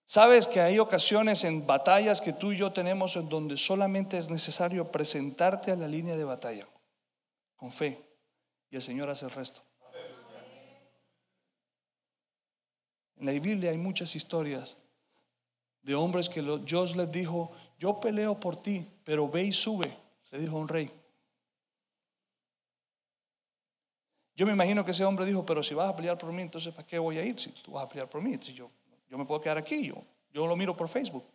[0.06, 4.30] Sabes que hay ocasiones en batallas que tú y yo tenemos en donde solamente es
[4.30, 6.66] necesario presentarte a la línea de batalla
[7.58, 8.02] con fe
[8.70, 9.62] y el Señor hace el resto.
[13.18, 14.78] En la Biblia hay muchas historias
[15.82, 19.98] de hombres que Dios les dijo, yo peleo por ti, pero ve y sube,
[20.32, 20.92] le dijo un rey.
[24.38, 26.72] Yo me imagino que ese hombre dijo, pero si vas a pelear por mí, entonces
[26.72, 28.38] ¿para qué voy a ir si tú vas a pelear por mí?
[28.40, 28.70] Si yo,
[29.10, 29.96] yo me puedo quedar aquí, yo,
[30.32, 31.26] yo lo miro por Facebook.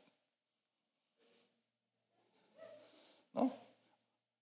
[3.33, 3.53] ¿No?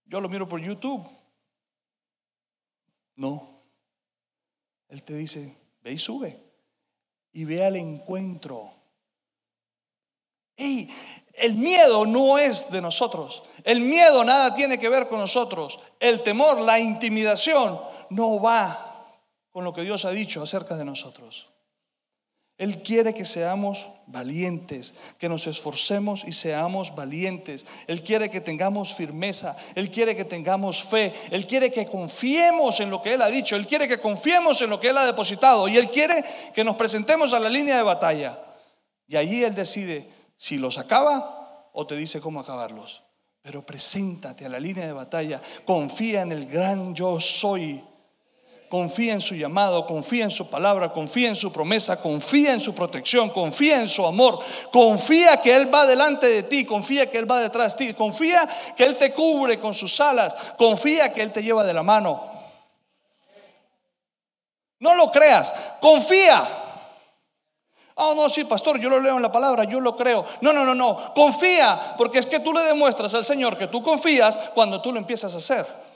[0.05, 1.09] Yo lo miro por YouTube.
[3.17, 3.63] No.
[4.91, 6.39] Él te dice, ve y sube.
[7.33, 8.73] Y ve al encuentro.
[10.59, 13.43] El miedo no es de nosotros.
[13.65, 15.81] El miedo nada tiene que ver con nosotros.
[15.99, 18.91] El temor, la intimidación no va
[19.51, 21.51] con lo que Dios ha dicho acerca de nosotros.
[22.61, 27.65] Él quiere que seamos valientes, que nos esforcemos y seamos valientes.
[27.87, 32.91] Él quiere que tengamos firmeza, Él quiere que tengamos fe, Él quiere que confiemos en
[32.91, 35.69] lo que Él ha dicho, Él quiere que confiemos en lo que Él ha depositado
[35.69, 36.23] y Él quiere
[36.55, 38.39] que nos presentemos a la línea de batalla.
[39.09, 43.03] Y allí Él decide si los acaba o te dice cómo acabarlos.
[43.41, 47.83] Pero preséntate a la línea de batalla, confía en el gran yo soy
[48.71, 52.73] confía en su llamado, confía en su palabra, confía en su promesa, confía en su
[52.73, 54.39] protección, confía en su amor,
[54.71, 58.49] confía que Él va delante de ti, confía que Él va detrás de ti, confía
[58.77, 62.31] que Él te cubre con sus alas, confía que Él te lleva de la mano.
[64.79, 66.49] No lo creas, confía.
[67.97, 70.25] Oh, no, sí, pastor, yo lo leo en la palabra, yo lo creo.
[70.43, 73.83] No, no, no, no, confía, porque es que tú le demuestras al Señor que tú
[73.83, 75.90] confías cuando tú lo empiezas a hacer.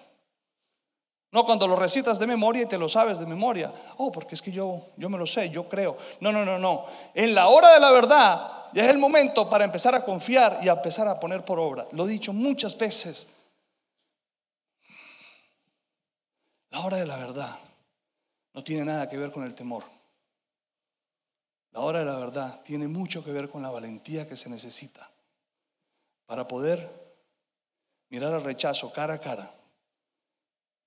[1.34, 3.72] No cuando lo recitas de memoria y te lo sabes de memoria.
[3.96, 5.96] Oh, porque es que yo, yo me lo sé, yo creo.
[6.20, 6.86] No, no, no, no.
[7.12, 10.68] En la hora de la verdad ya es el momento para empezar a confiar y
[10.68, 11.88] a empezar a poner por obra.
[11.90, 13.26] Lo he dicho muchas veces.
[16.70, 17.58] La hora de la verdad
[18.52, 19.82] no tiene nada que ver con el temor.
[21.72, 25.10] La hora de la verdad tiene mucho que ver con la valentía que se necesita
[26.26, 26.88] para poder
[28.10, 29.52] mirar al rechazo cara a cara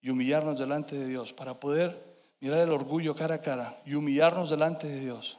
[0.02, 4.50] y humillarnos delante de Dios, para poder mirar el orgullo cara a cara y humillarnos
[4.50, 5.38] delante de Dios,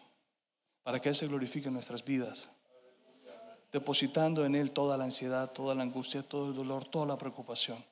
[0.82, 2.50] para que Él se glorifique en nuestras vidas,
[3.72, 7.84] depositando en Él toda la ansiedad, toda la angustia, todo el dolor, toda la preocupación.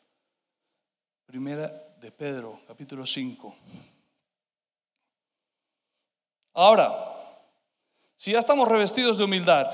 [1.26, 1.68] Primera
[2.00, 3.56] de Pedro, capítulo 5.
[6.54, 7.16] Ahora,
[8.16, 9.66] si ya estamos revestidos de humildad,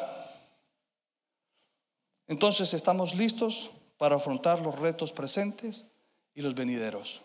[2.26, 5.86] entonces estamos listos para afrontar los retos presentes
[6.34, 7.22] y los venideros.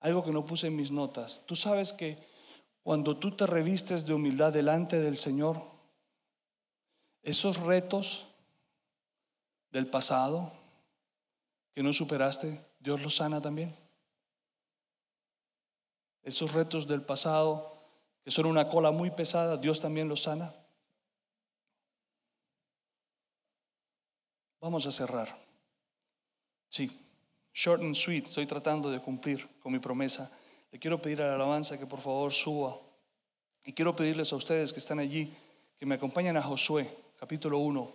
[0.00, 1.42] Algo que no puse en mis notas.
[1.46, 2.18] Tú sabes que
[2.82, 5.62] cuando tú te revistes de humildad delante del Señor,
[7.22, 8.28] esos retos
[9.70, 10.52] del pasado
[11.74, 13.74] que no superaste, Dios los sana también.
[16.22, 17.72] Esos retos del pasado
[18.24, 20.54] que son una cola muy pesada, Dios también los sana.
[24.60, 25.51] Vamos a cerrar.
[26.72, 26.90] Sí,
[27.52, 30.30] short and sweet, estoy tratando de cumplir con mi promesa.
[30.70, 32.78] Le quiero pedir a la alabanza que por favor suba.
[33.62, 35.30] Y quiero pedirles a ustedes que están allí
[35.78, 36.88] que me acompañen a Josué,
[37.20, 37.92] capítulo 1.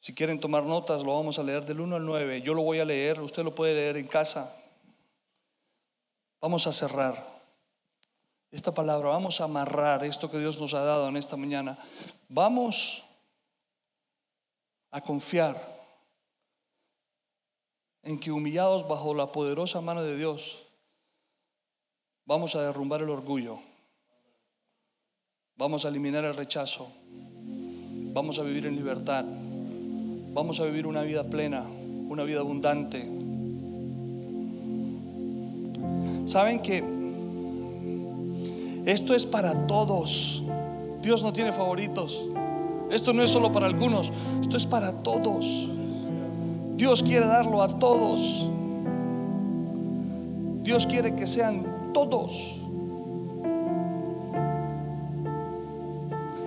[0.00, 2.42] Si quieren tomar notas, lo vamos a leer del 1 al 9.
[2.42, 4.52] Yo lo voy a leer, usted lo puede leer en casa.
[6.40, 7.24] Vamos a cerrar
[8.50, 11.78] esta palabra, vamos a amarrar esto que Dios nos ha dado en esta mañana.
[12.28, 13.04] Vamos
[14.90, 15.71] a confiar
[18.02, 20.66] en que humillados bajo la poderosa mano de Dios,
[22.26, 23.58] vamos a derrumbar el orgullo,
[25.56, 26.88] vamos a eliminar el rechazo,
[28.12, 29.24] vamos a vivir en libertad,
[30.32, 33.08] vamos a vivir una vida plena, una vida abundante.
[36.26, 36.82] Saben que
[38.84, 40.42] esto es para todos.
[41.02, 42.24] Dios no tiene favoritos.
[42.90, 45.70] Esto no es solo para algunos, esto es para todos.
[46.82, 48.50] Dios quiere darlo a todos.
[50.64, 52.60] Dios quiere que sean todos.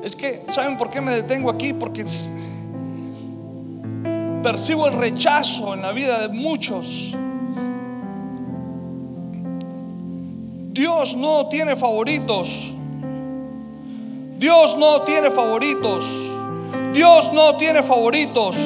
[0.04, 1.72] Es que, ¿saben por qué me detengo aquí?
[1.72, 2.04] Porque
[4.44, 7.16] percibo el rechazo en la vida de muchos.
[10.74, 12.76] Dios no tiene favoritos.
[14.38, 16.06] Dios no tiene favoritos.
[16.94, 18.58] Dios no tiene favoritos.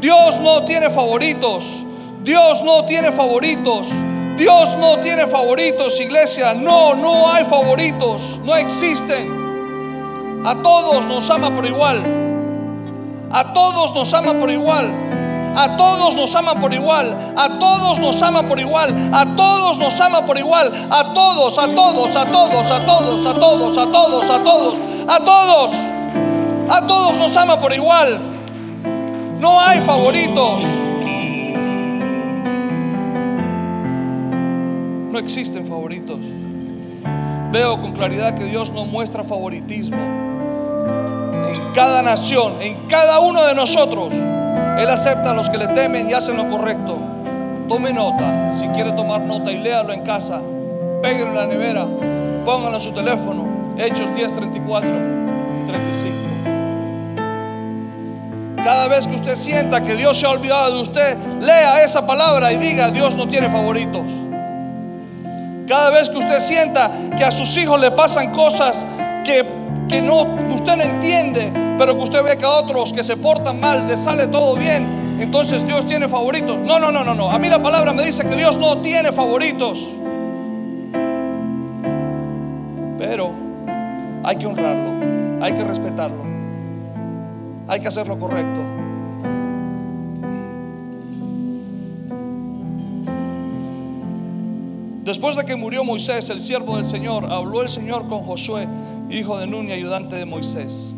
[0.00, 1.86] Dios no tiene favoritos.
[2.22, 3.88] Dios no tiene favoritos.
[4.36, 6.54] Dios no tiene favoritos, iglesia.
[6.54, 8.40] No, no hay favoritos.
[8.42, 10.42] No existen.
[10.46, 12.02] A todos nos ama por igual.
[13.30, 14.90] A todos nos ama por igual.
[15.54, 17.34] A todos nos ama por igual.
[17.36, 18.94] A todos nos ama por igual.
[19.12, 20.72] A todos nos ama por igual.
[20.90, 25.20] A todos, a todos, a todos, a todos, a todos, a todos, a todos, a
[25.20, 25.70] todos.
[26.70, 28.29] A todos nos ama por igual.
[29.40, 30.62] No hay favoritos.
[35.10, 36.18] No existen favoritos.
[37.50, 39.96] Veo con claridad que Dios no muestra favoritismo.
[39.96, 46.10] En cada nación, en cada uno de nosotros, Él acepta a los que le temen
[46.10, 46.98] y hacen lo correcto.
[47.66, 50.40] Tome nota, si quiere tomar nota y léalo en casa.
[51.00, 51.86] Péguenlo en la nevera,
[52.44, 53.44] pónganlo en su teléfono.
[53.78, 54.90] Hechos 10, 34,
[55.66, 56.29] 35.
[58.64, 62.52] Cada vez que usted sienta que Dios se ha olvidado de usted, lea esa palabra
[62.52, 64.04] y diga, Dios no tiene favoritos.
[65.66, 68.84] Cada vez que usted sienta que a sus hijos le pasan cosas
[69.24, 69.46] que,
[69.88, 70.22] que no,
[70.54, 74.00] usted no entiende, pero que usted ve que a otros que se portan mal les
[74.00, 76.62] sale todo bien, entonces Dios tiene favoritos.
[76.62, 77.30] No, no, no, no, no.
[77.30, 79.86] A mí la palabra me dice que Dios no tiene favoritos.
[82.98, 83.32] Pero
[84.24, 86.22] hay que honrarlo, hay que respetarlo,
[87.70, 88.60] hay que hacer lo correcto.
[95.04, 98.66] Después de que murió Moisés, el siervo del Señor, habló el Señor con Josué,
[99.08, 100.92] hijo de Nun y ayudante de Moisés.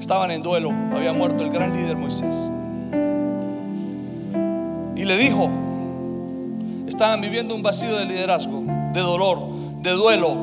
[0.00, 2.50] Estaban en duelo, había muerto el gran líder Moisés.
[4.96, 5.50] Y le dijo,
[6.86, 8.62] estaban viviendo un vacío de liderazgo,
[8.94, 9.48] de dolor,
[9.82, 10.34] de duelo.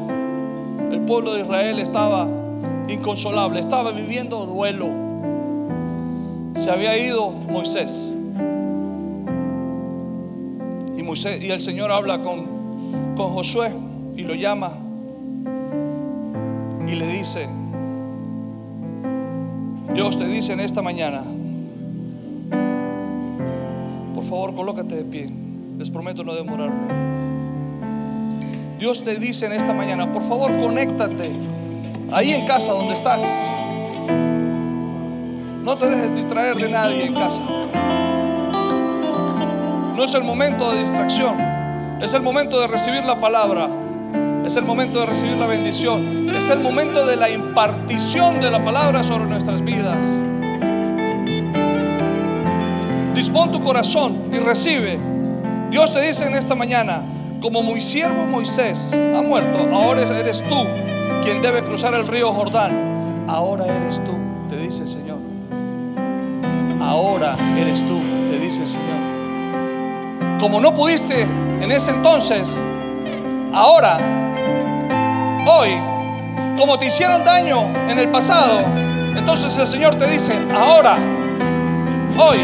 [0.91, 2.42] El pueblo de Israel estaba
[2.87, 4.89] inconsolable, estaba viviendo duelo.
[6.59, 8.13] Se había ido Moisés.
[10.97, 13.71] Y, Moisés, y el Señor habla con, con Josué
[14.15, 14.73] y lo llama
[16.87, 17.47] y le dice,
[19.93, 21.23] Dios te dice en esta mañana,
[24.13, 25.31] por favor colócate de pie,
[25.77, 27.13] les prometo no demorarme.
[28.79, 31.31] Dios te dice en esta mañana, por favor conéctate
[32.13, 33.23] ahí en casa donde estás.
[35.63, 37.41] No te dejes distraer de nadie en casa.
[39.95, 41.37] No es el momento de distracción,
[42.01, 43.69] es el momento de recibir la palabra,
[44.45, 48.63] es el momento de recibir la bendición, es el momento de la impartición de la
[48.63, 50.05] palabra sobre nuestras vidas.
[53.15, 54.99] Dispón tu corazón y recibe.
[55.69, 57.03] Dios te dice en esta mañana,
[57.41, 60.67] como mi siervo Moisés ha muerto, ahora eres tú
[61.23, 63.25] quien debe cruzar el río Jordán.
[63.27, 64.17] Ahora eres tú,
[64.49, 65.17] te dice el Señor.
[66.81, 70.39] Ahora eres tú, te dice el Señor.
[70.39, 72.53] Como no pudiste en ese entonces,
[73.53, 73.97] ahora,
[75.47, 75.69] hoy,
[76.57, 78.59] como te hicieron daño en el pasado,
[79.15, 80.97] entonces el Señor te dice, ahora,
[82.17, 82.37] hoy,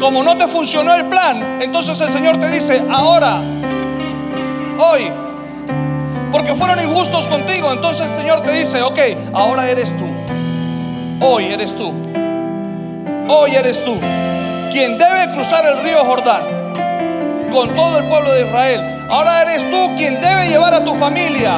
[0.00, 3.40] como no te funcionó el plan, entonces el Señor te dice, ahora,
[4.78, 5.12] hoy,
[6.32, 8.98] porque fueron injustos contigo, entonces el Señor te dice, ok,
[9.34, 10.06] ahora eres tú,
[11.24, 11.92] hoy eres tú,
[13.28, 13.94] hoy eres tú,
[14.72, 16.66] quien debe cruzar el río Jordán
[17.56, 18.80] con todo el pueblo de Israel.
[19.08, 21.52] Ahora eres tú quien debe llevar a tu familia.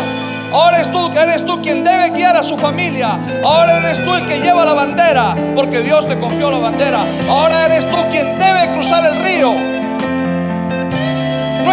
[0.53, 3.19] Ahora eres tú, eres tú quien debe guiar a su familia.
[3.45, 7.01] Ahora eres tú el que lleva la bandera, porque Dios te confió la bandera.
[7.29, 9.78] Ahora eres tú quien debe cruzar el río.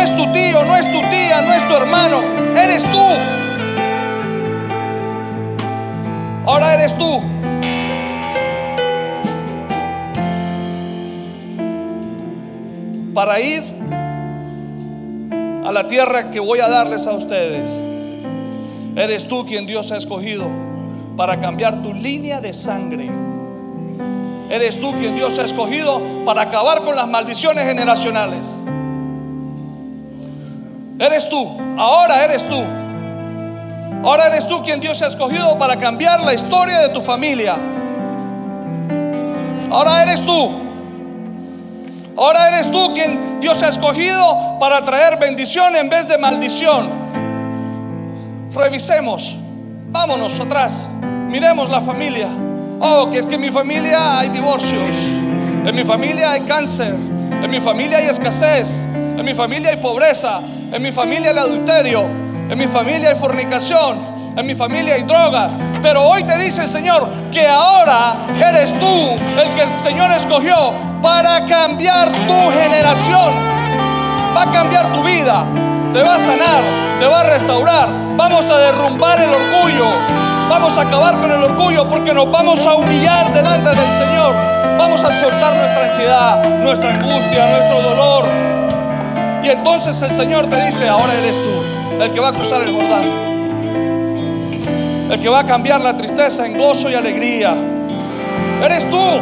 [0.05, 2.21] Es tu tío, no es tu tía, no es tu hermano,
[2.55, 3.01] eres tú.
[6.45, 7.19] Ahora eres tú.
[13.15, 13.63] Para ir
[15.65, 17.65] a la tierra que voy a darles a ustedes.
[18.95, 20.47] Eres tú quien Dios ha escogido
[21.17, 23.09] para cambiar tu línea de sangre.
[24.51, 28.55] Eres tú quien Dios ha escogido para acabar con las maldiciones generacionales.
[30.99, 32.63] Eres tú, ahora eres tú.
[34.03, 37.57] Ahora eres tú quien Dios ha escogido para cambiar la historia de tu familia.
[39.69, 40.65] Ahora eres tú.
[42.17, 46.89] Ahora eres tú quien Dios ha escogido para traer bendición en vez de maldición.
[48.53, 49.37] Revisemos,
[49.89, 50.85] vámonos atrás,
[51.27, 52.29] miremos la familia.
[52.79, 54.95] Oh, que es que en mi familia hay divorcios,
[55.65, 60.39] en mi familia hay cáncer, en mi familia hay escasez, en mi familia hay pobreza,
[60.71, 62.05] en mi familia hay adulterio,
[62.49, 65.51] en mi familia hay fornicación, en mi familia hay drogas.
[65.81, 70.73] Pero hoy te dice el Señor que ahora eres tú el que el Señor escogió
[71.01, 73.33] para cambiar tu generación.
[74.35, 75.45] Va a cambiar tu vida.
[75.93, 76.61] Te va a sanar,
[76.99, 77.87] te va a restaurar.
[78.17, 79.87] Vamos a derrumbar el orgullo.
[80.49, 84.33] Vamos a acabar con el orgullo porque nos vamos a humillar delante del Señor.
[84.77, 88.64] Vamos a soltar nuestra ansiedad, nuestra angustia, nuestro dolor.
[89.45, 92.73] Y entonces el Señor te dice, ahora eres tú el que va a cruzar el
[92.73, 93.25] Jordán
[95.09, 97.55] el que va a cambiar la tristeza en gozo y alegría.
[98.63, 99.21] Eres tú.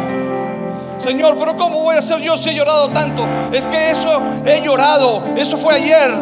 [0.98, 3.26] Señor, pero ¿cómo voy a ser yo si he llorado tanto?
[3.52, 6.14] Es que eso he llorado, eso fue ayer.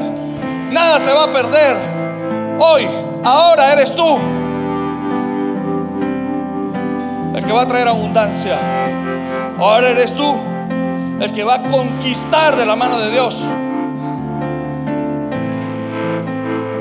[0.70, 1.76] Nada se va a perder.
[2.58, 2.88] Hoy,
[3.22, 4.18] ahora eres tú.
[7.34, 8.58] El que va a traer abundancia.
[9.58, 10.34] Ahora eres tú.
[11.20, 13.46] El que va a conquistar de la mano de Dios.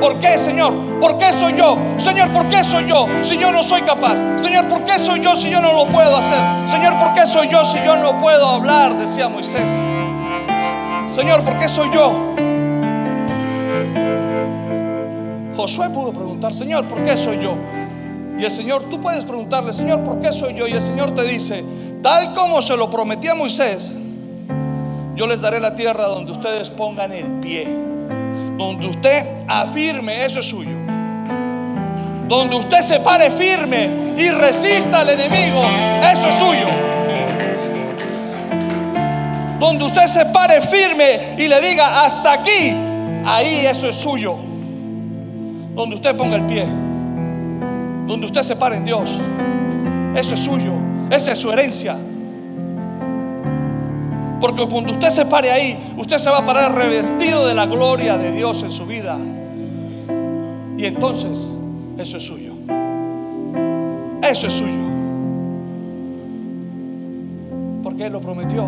[0.02, 1.00] ¿Por qué, Señor?
[1.00, 1.78] ¿Por qué soy yo?
[1.98, 4.18] Señor, ¿por qué soy yo si yo no soy capaz?
[4.42, 6.40] Señor, ¿por qué soy yo si yo no lo puedo hacer?
[6.68, 8.98] Señor, ¿por qué soy yo si yo no puedo hablar?
[8.98, 9.72] Decía Moisés.
[11.14, 12.34] Señor, ¿por qué soy yo?
[15.56, 17.56] Josué pudo preguntar, Señor, ¿por qué soy yo?
[18.40, 20.68] Y el Señor, tú puedes preguntarle, Señor, ¿por qué soy yo?
[20.68, 21.64] Y el Señor te dice,
[22.02, 23.94] tal como se lo prometí a Moisés,
[25.14, 27.91] yo les daré la tierra donde ustedes pongan el pie,
[28.62, 30.78] donde usted afirme, eso es suyo.
[32.28, 35.64] Donde usted se pare firme y resista al enemigo,
[36.12, 36.68] eso es suyo.
[39.60, 42.74] Donde usted se pare firme y le diga, hasta aquí,
[43.26, 44.38] ahí eso es suyo.
[45.76, 46.66] Donde usted ponga el pie,
[48.08, 49.20] donde usted se pare en Dios,
[50.16, 50.74] eso es suyo,
[51.10, 51.98] esa es su herencia.
[54.42, 58.18] Porque cuando usted se pare ahí, usted se va a parar revestido de la gloria
[58.18, 59.20] de Dios en su vida.
[60.78, 61.52] Y entonces,
[62.00, 62.54] eso es suyo.
[64.24, 64.82] Eso es suyo.
[67.84, 68.68] Porque Él lo prometió.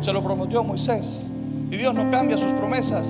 [0.00, 1.20] Se lo prometió a Moisés.
[1.68, 3.08] Y Dios no cambia sus promesas.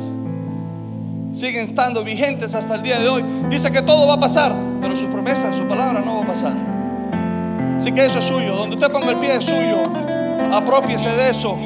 [1.34, 3.24] Siguen estando vigentes hasta el día de hoy.
[3.50, 6.54] Dice que todo va a pasar, pero sus promesas, su palabra no va a pasar.
[7.76, 8.56] Así que eso es suyo.
[8.56, 9.82] Donde usted ponga el pie es suyo.
[10.52, 11.56] Apropiese de eso.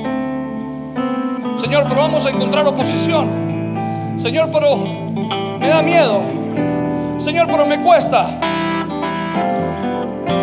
[1.63, 4.19] Señor, pero vamos a encontrar oposición.
[4.19, 4.77] Señor, pero
[5.61, 6.21] me da miedo.
[7.19, 8.31] Señor, pero me cuesta.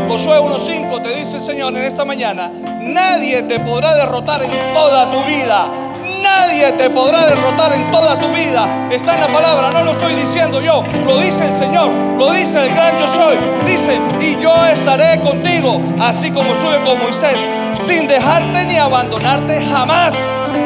[0.08, 5.22] Josué 1.5 te dice, Señor, en esta mañana, nadie te podrá derrotar en toda tu
[5.26, 5.68] vida.
[6.24, 8.88] Nadie te podrá derrotar en toda tu vida.
[8.90, 12.66] Está en la palabra, no lo estoy diciendo yo, lo dice el Señor, lo dice
[12.66, 13.36] el gran yo soy.
[13.66, 17.36] Dice, y yo estaré contigo, así como estuve con Moisés,
[17.86, 20.14] sin dejarte ni abandonarte jamás.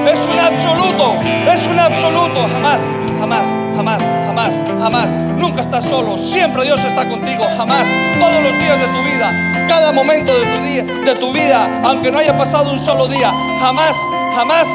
[0.07, 1.15] Es un absoluto,
[1.51, 2.81] es un absoluto, jamás,
[3.19, 5.11] jamás, jamás, jamás, jamás.
[5.37, 7.87] Nunca estás solo, siempre Dios está contigo, jamás.
[8.19, 12.11] Todos los días de tu vida, cada momento de tu día, de tu vida, aunque
[12.11, 13.95] no haya pasado un solo día, jamás,
[14.35, 14.67] jamás,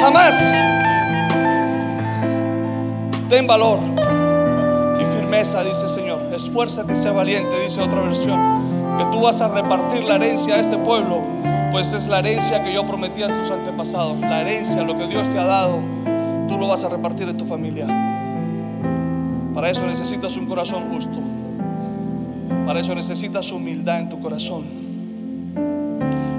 [0.00, 0.34] jamás.
[3.28, 3.78] Ten valor
[5.00, 6.20] y firmeza, dice el Señor.
[6.34, 8.98] Esfuérzate sea valiente, dice otra versión.
[8.98, 11.22] Que tú vas a repartir la herencia a este pueblo,
[11.70, 14.20] pues es la herencia que yo prometí a tus antepasados.
[14.20, 15.78] La herencia, lo que Dios te ha dado,
[16.48, 17.86] tú lo vas a repartir en tu familia.
[19.54, 21.18] Para eso necesitas un corazón justo.
[22.66, 24.64] Para eso necesitas humildad en tu corazón.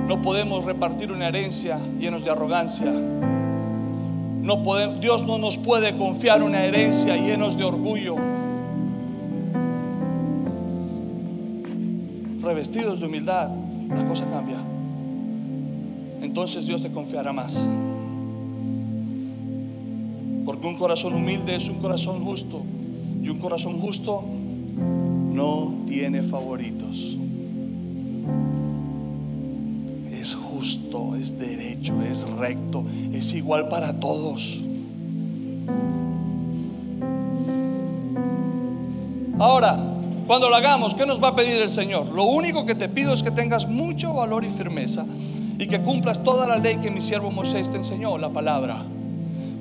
[0.08, 2.92] No podemos repartir una herencia llenos de arrogancia.
[4.42, 8.16] No podemos, Dios no nos puede confiar una herencia llenos de orgullo.
[12.42, 13.50] Revestidos de humildad,
[13.90, 14.71] la cosa cambia.
[16.22, 17.62] Entonces Dios te confiará más.
[20.46, 22.62] Porque un corazón humilde es un corazón justo.
[23.22, 24.24] Y un corazón justo
[25.34, 27.18] no tiene favoritos.
[30.12, 34.60] Es justo, es derecho, es recto, es igual para todos.
[39.40, 39.98] Ahora,
[40.28, 42.08] cuando lo hagamos, ¿qué nos va a pedir el Señor?
[42.12, 45.06] Lo único que te pido es que tengas mucho valor y firmeza
[45.62, 48.84] y que cumplas toda la ley que mi siervo Moisés te enseñó, la palabra.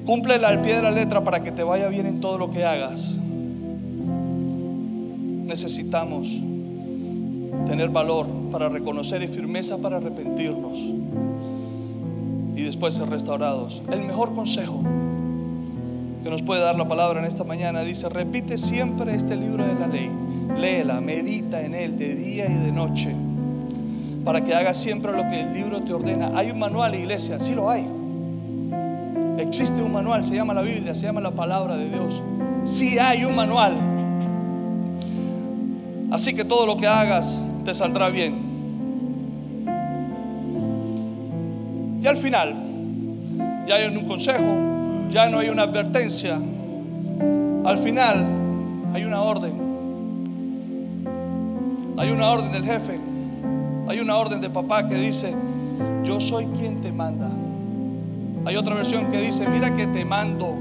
[0.07, 2.65] Cúmplela al pie de la letra para que te vaya bien en todo lo que
[2.65, 3.21] hagas.
[5.45, 6.43] Necesitamos
[7.67, 10.79] tener valor para reconocer y firmeza para arrepentirnos
[12.57, 13.83] y después ser restaurados.
[13.93, 14.81] El mejor consejo
[16.25, 19.75] que nos puede dar la palabra en esta mañana dice, repite siempre este libro de
[19.75, 20.11] la ley,
[20.57, 23.15] léela, medita en él de día y de noche,
[24.25, 26.33] para que hagas siempre lo que el libro te ordena.
[26.35, 27.87] Hay un manual, iglesia, sí lo hay.
[29.39, 32.23] Existe un manual, se llama la Biblia, se llama la palabra de Dios.
[32.65, 33.75] Sí hay un manual.
[36.11, 38.51] Así que todo lo que hagas te saldrá bien.
[42.03, 42.55] Y al final,
[43.67, 44.57] ya hay un consejo,
[45.11, 46.39] ya no hay una advertencia.
[47.65, 48.25] Al final
[48.93, 49.53] hay una orden.
[51.97, 53.10] Hay una orden del jefe.
[53.91, 55.35] Hay una orden de papá que dice,
[56.05, 57.29] yo soy quien te manda.
[58.45, 60.55] Hay otra versión que dice, mira que te mando.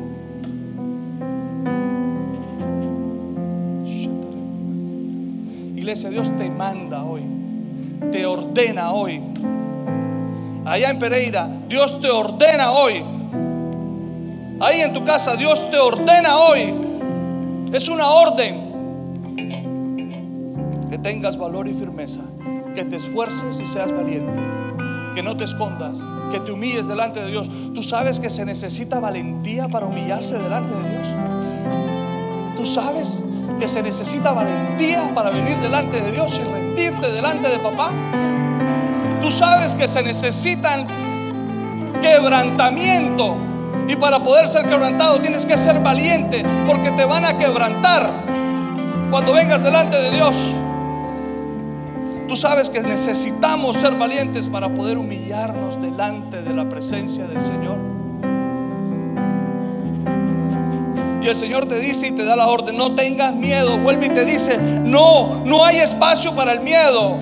[5.75, 7.21] Iglesia, Dios te manda hoy.
[8.11, 9.21] Te ordena hoy.
[10.65, 13.03] Allá en Pereira, Dios te ordena hoy.
[14.59, 16.73] Ahí en tu casa, Dios te ordena hoy.
[17.73, 18.69] Es una orden.
[20.89, 22.23] Que tengas valor y firmeza.
[22.75, 24.33] Que te esfuerces y seas valiente.
[25.15, 25.99] Que no te escondas.
[26.31, 27.49] Que te humilles delante de Dios.
[27.73, 31.07] Tú sabes que se necesita valentía para humillarse delante de Dios.
[32.55, 33.23] Tú sabes
[33.59, 37.91] que se necesita valentía para venir delante de Dios y rendirte delante de papá.
[39.21, 40.87] Tú sabes que se necesitan
[42.01, 43.35] quebrantamiento
[43.87, 48.11] Y para poder ser quebrantado tienes que ser valiente porque te van a quebrantar
[49.09, 50.53] cuando vengas delante de Dios.
[52.29, 57.75] Tú sabes que necesitamos ser valientes para poder humillarnos delante de la presencia del Señor.
[61.23, 63.79] Y el Señor te dice y te da la orden, no tengas miedo.
[63.79, 67.17] Vuelve y te dice, no, no hay espacio para el miedo.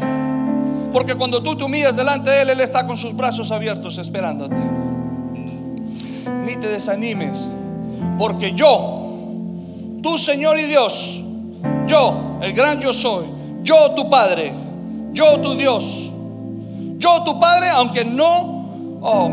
[0.92, 4.58] Porque cuando tú te humillas delante de Él, Él está con sus brazos abiertos esperándote.
[6.46, 7.50] Ni te desanimes,
[8.20, 9.08] porque yo,
[10.04, 11.24] tu Señor y Dios,
[11.88, 13.26] yo, el gran yo soy,
[13.64, 14.67] yo tu Padre,
[15.18, 16.12] yo tu Dios,
[17.00, 19.32] yo tu Padre, aunque no, oh.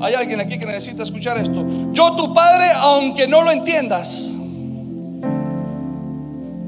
[0.00, 1.66] Hay alguien aquí que necesita escuchar esto.
[1.92, 4.32] Yo tu Padre, aunque no lo entiendas.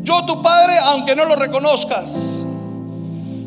[0.03, 2.41] Yo tu Padre, aunque no lo reconozcas.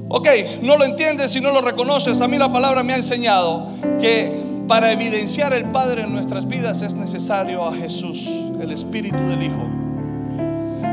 [0.07, 0.27] Ok,
[0.61, 2.21] no lo entiendes y no lo reconoces.
[2.21, 3.69] A mí la palabra me ha enseñado
[3.99, 4.31] que
[4.67, 8.29] para evidenciar el Padre en nuestras vidas es necesario a Jesús,
[8.61, 9.67] el Espíritu del Hijo.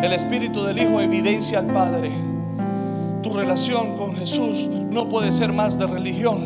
[0.03, 2.30] El Espíritu del Hijo evidencia al Padre.
[3.23, 6.45] Tu relación con Jesús no puede ser más de religión,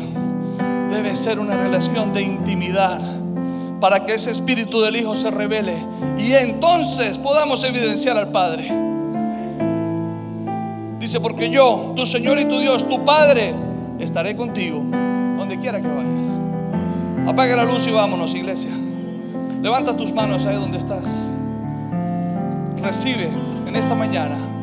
[0.89, 2.99] debe ser una relación de intimidad
[3.79, 5.77] para que ese espíritu del Hijo se revele
[6.17, 8.71] y entonces podamos evidenciar al Padre.
[10.99, 13.53] Dice, porque yo, tu Señor y tu Dios, tu Padre,
[13.99, 14.83] estaré contigo
[15.37, 17.27] donde quiera que vayas.
[17.27, 18.71] Apaga la luz y vámonos, iglesia.
[19.61, 21.07] Levanta tus manos ahí donde estás.
[22.81, 23.29] Recibe
[23.65, 24.54] en esta mañana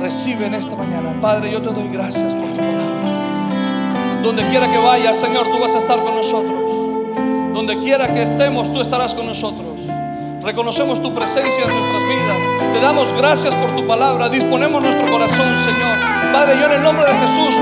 [0.00, 1.20] recibe en esta mañana.
[1.20, 4.20] Padre, yo te doy gracias por tu palabra.
[4.22, 6.54] Donde quiera que vayas, Señor, tú vas a estar con nosotros.
[7.54, 9.66] Donde quiera que estemos, tú estarás con nosotros.
[10.42, 12.72] Reconocemos tu presencia en nuestras vidas.
[12.72, 14.28] Te damos gracias por tu palabra.
[14.28, 16.32] Disponemos nuestro corazón, Señor.
[16.32, 17.56] Padre, yo en el nombre de Jesús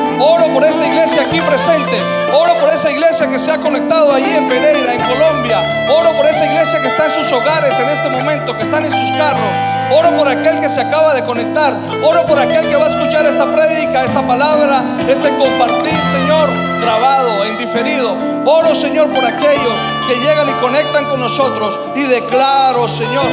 [1.05, 2.03] iglesia aquí presente.
[2.33, 5.87] Oro por esa iglesia que se ha conectado allí en Pereira, en Colombia.
[5.91, 8.91] Oro por esa iglesia que está en sus hogares en este momento, que están en
[8.91, 9.55] sus carros.
[9.93, 11.75] Oro por aquel que se acaba de conectar.
[12.03, 16.49] Oro por aquel que va a escuchar esta prédica, esta palabra, este compartir, Señor,
[16.81, 18.17] grabado, en diferido.
[18.47, 21.79] Oro, Señor, por aquellos que llegan y conectan con nosotros.
[21.97, 23.27] Y declaro, Señor,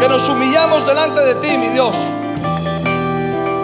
[0.00, 1.94] que nos humillamos delante de ti, mi Dios.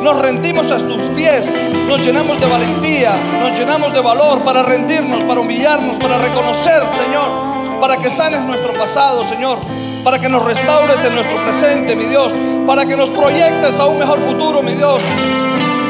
[0.02, 5.22] Nos rendimos a tus pies, nos llenamos de valentía, nos llenamos de valor para rendirnos,
[5.22, 9.58] para humillarnos, para reconocer, Señor, para que sanes nuestro pasado, Señor,
[10.02, 12.34] para que nos restaures en nuestro presente, mi Dios,
[12.66, 15.00] para que nos proyectes a un mejor futuro, mi Dios.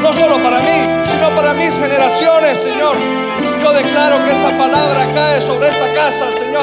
[0.03, 2.95] No solo para mí, sino para mis generaciones, Señor.
[3.63, 6.61] Yo declaro que esa palabra cae sobre esta casa, Señor.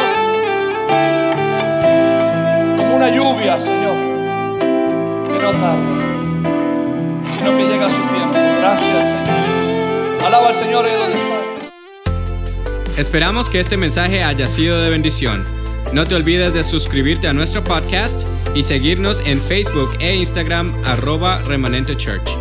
[2.76, 3.96] Como una lluvia, Señor.
[4.60, 6.09] Que no tarde,
[7.48, 8.38] llega su tiempo.
[8.60, 10.24] Gracias, Señor.
[10.24, 11.20] Alaba al Señor ahí donde.
[12.96, 15.44] Esperamos que este mensaje haya sido de bendición.
[15.92, 21.40] No te olvides de suscribirte a nuestro podcast y seguirnos en Facebook e Instagram arroba
[21.46, 22.39] remanente church.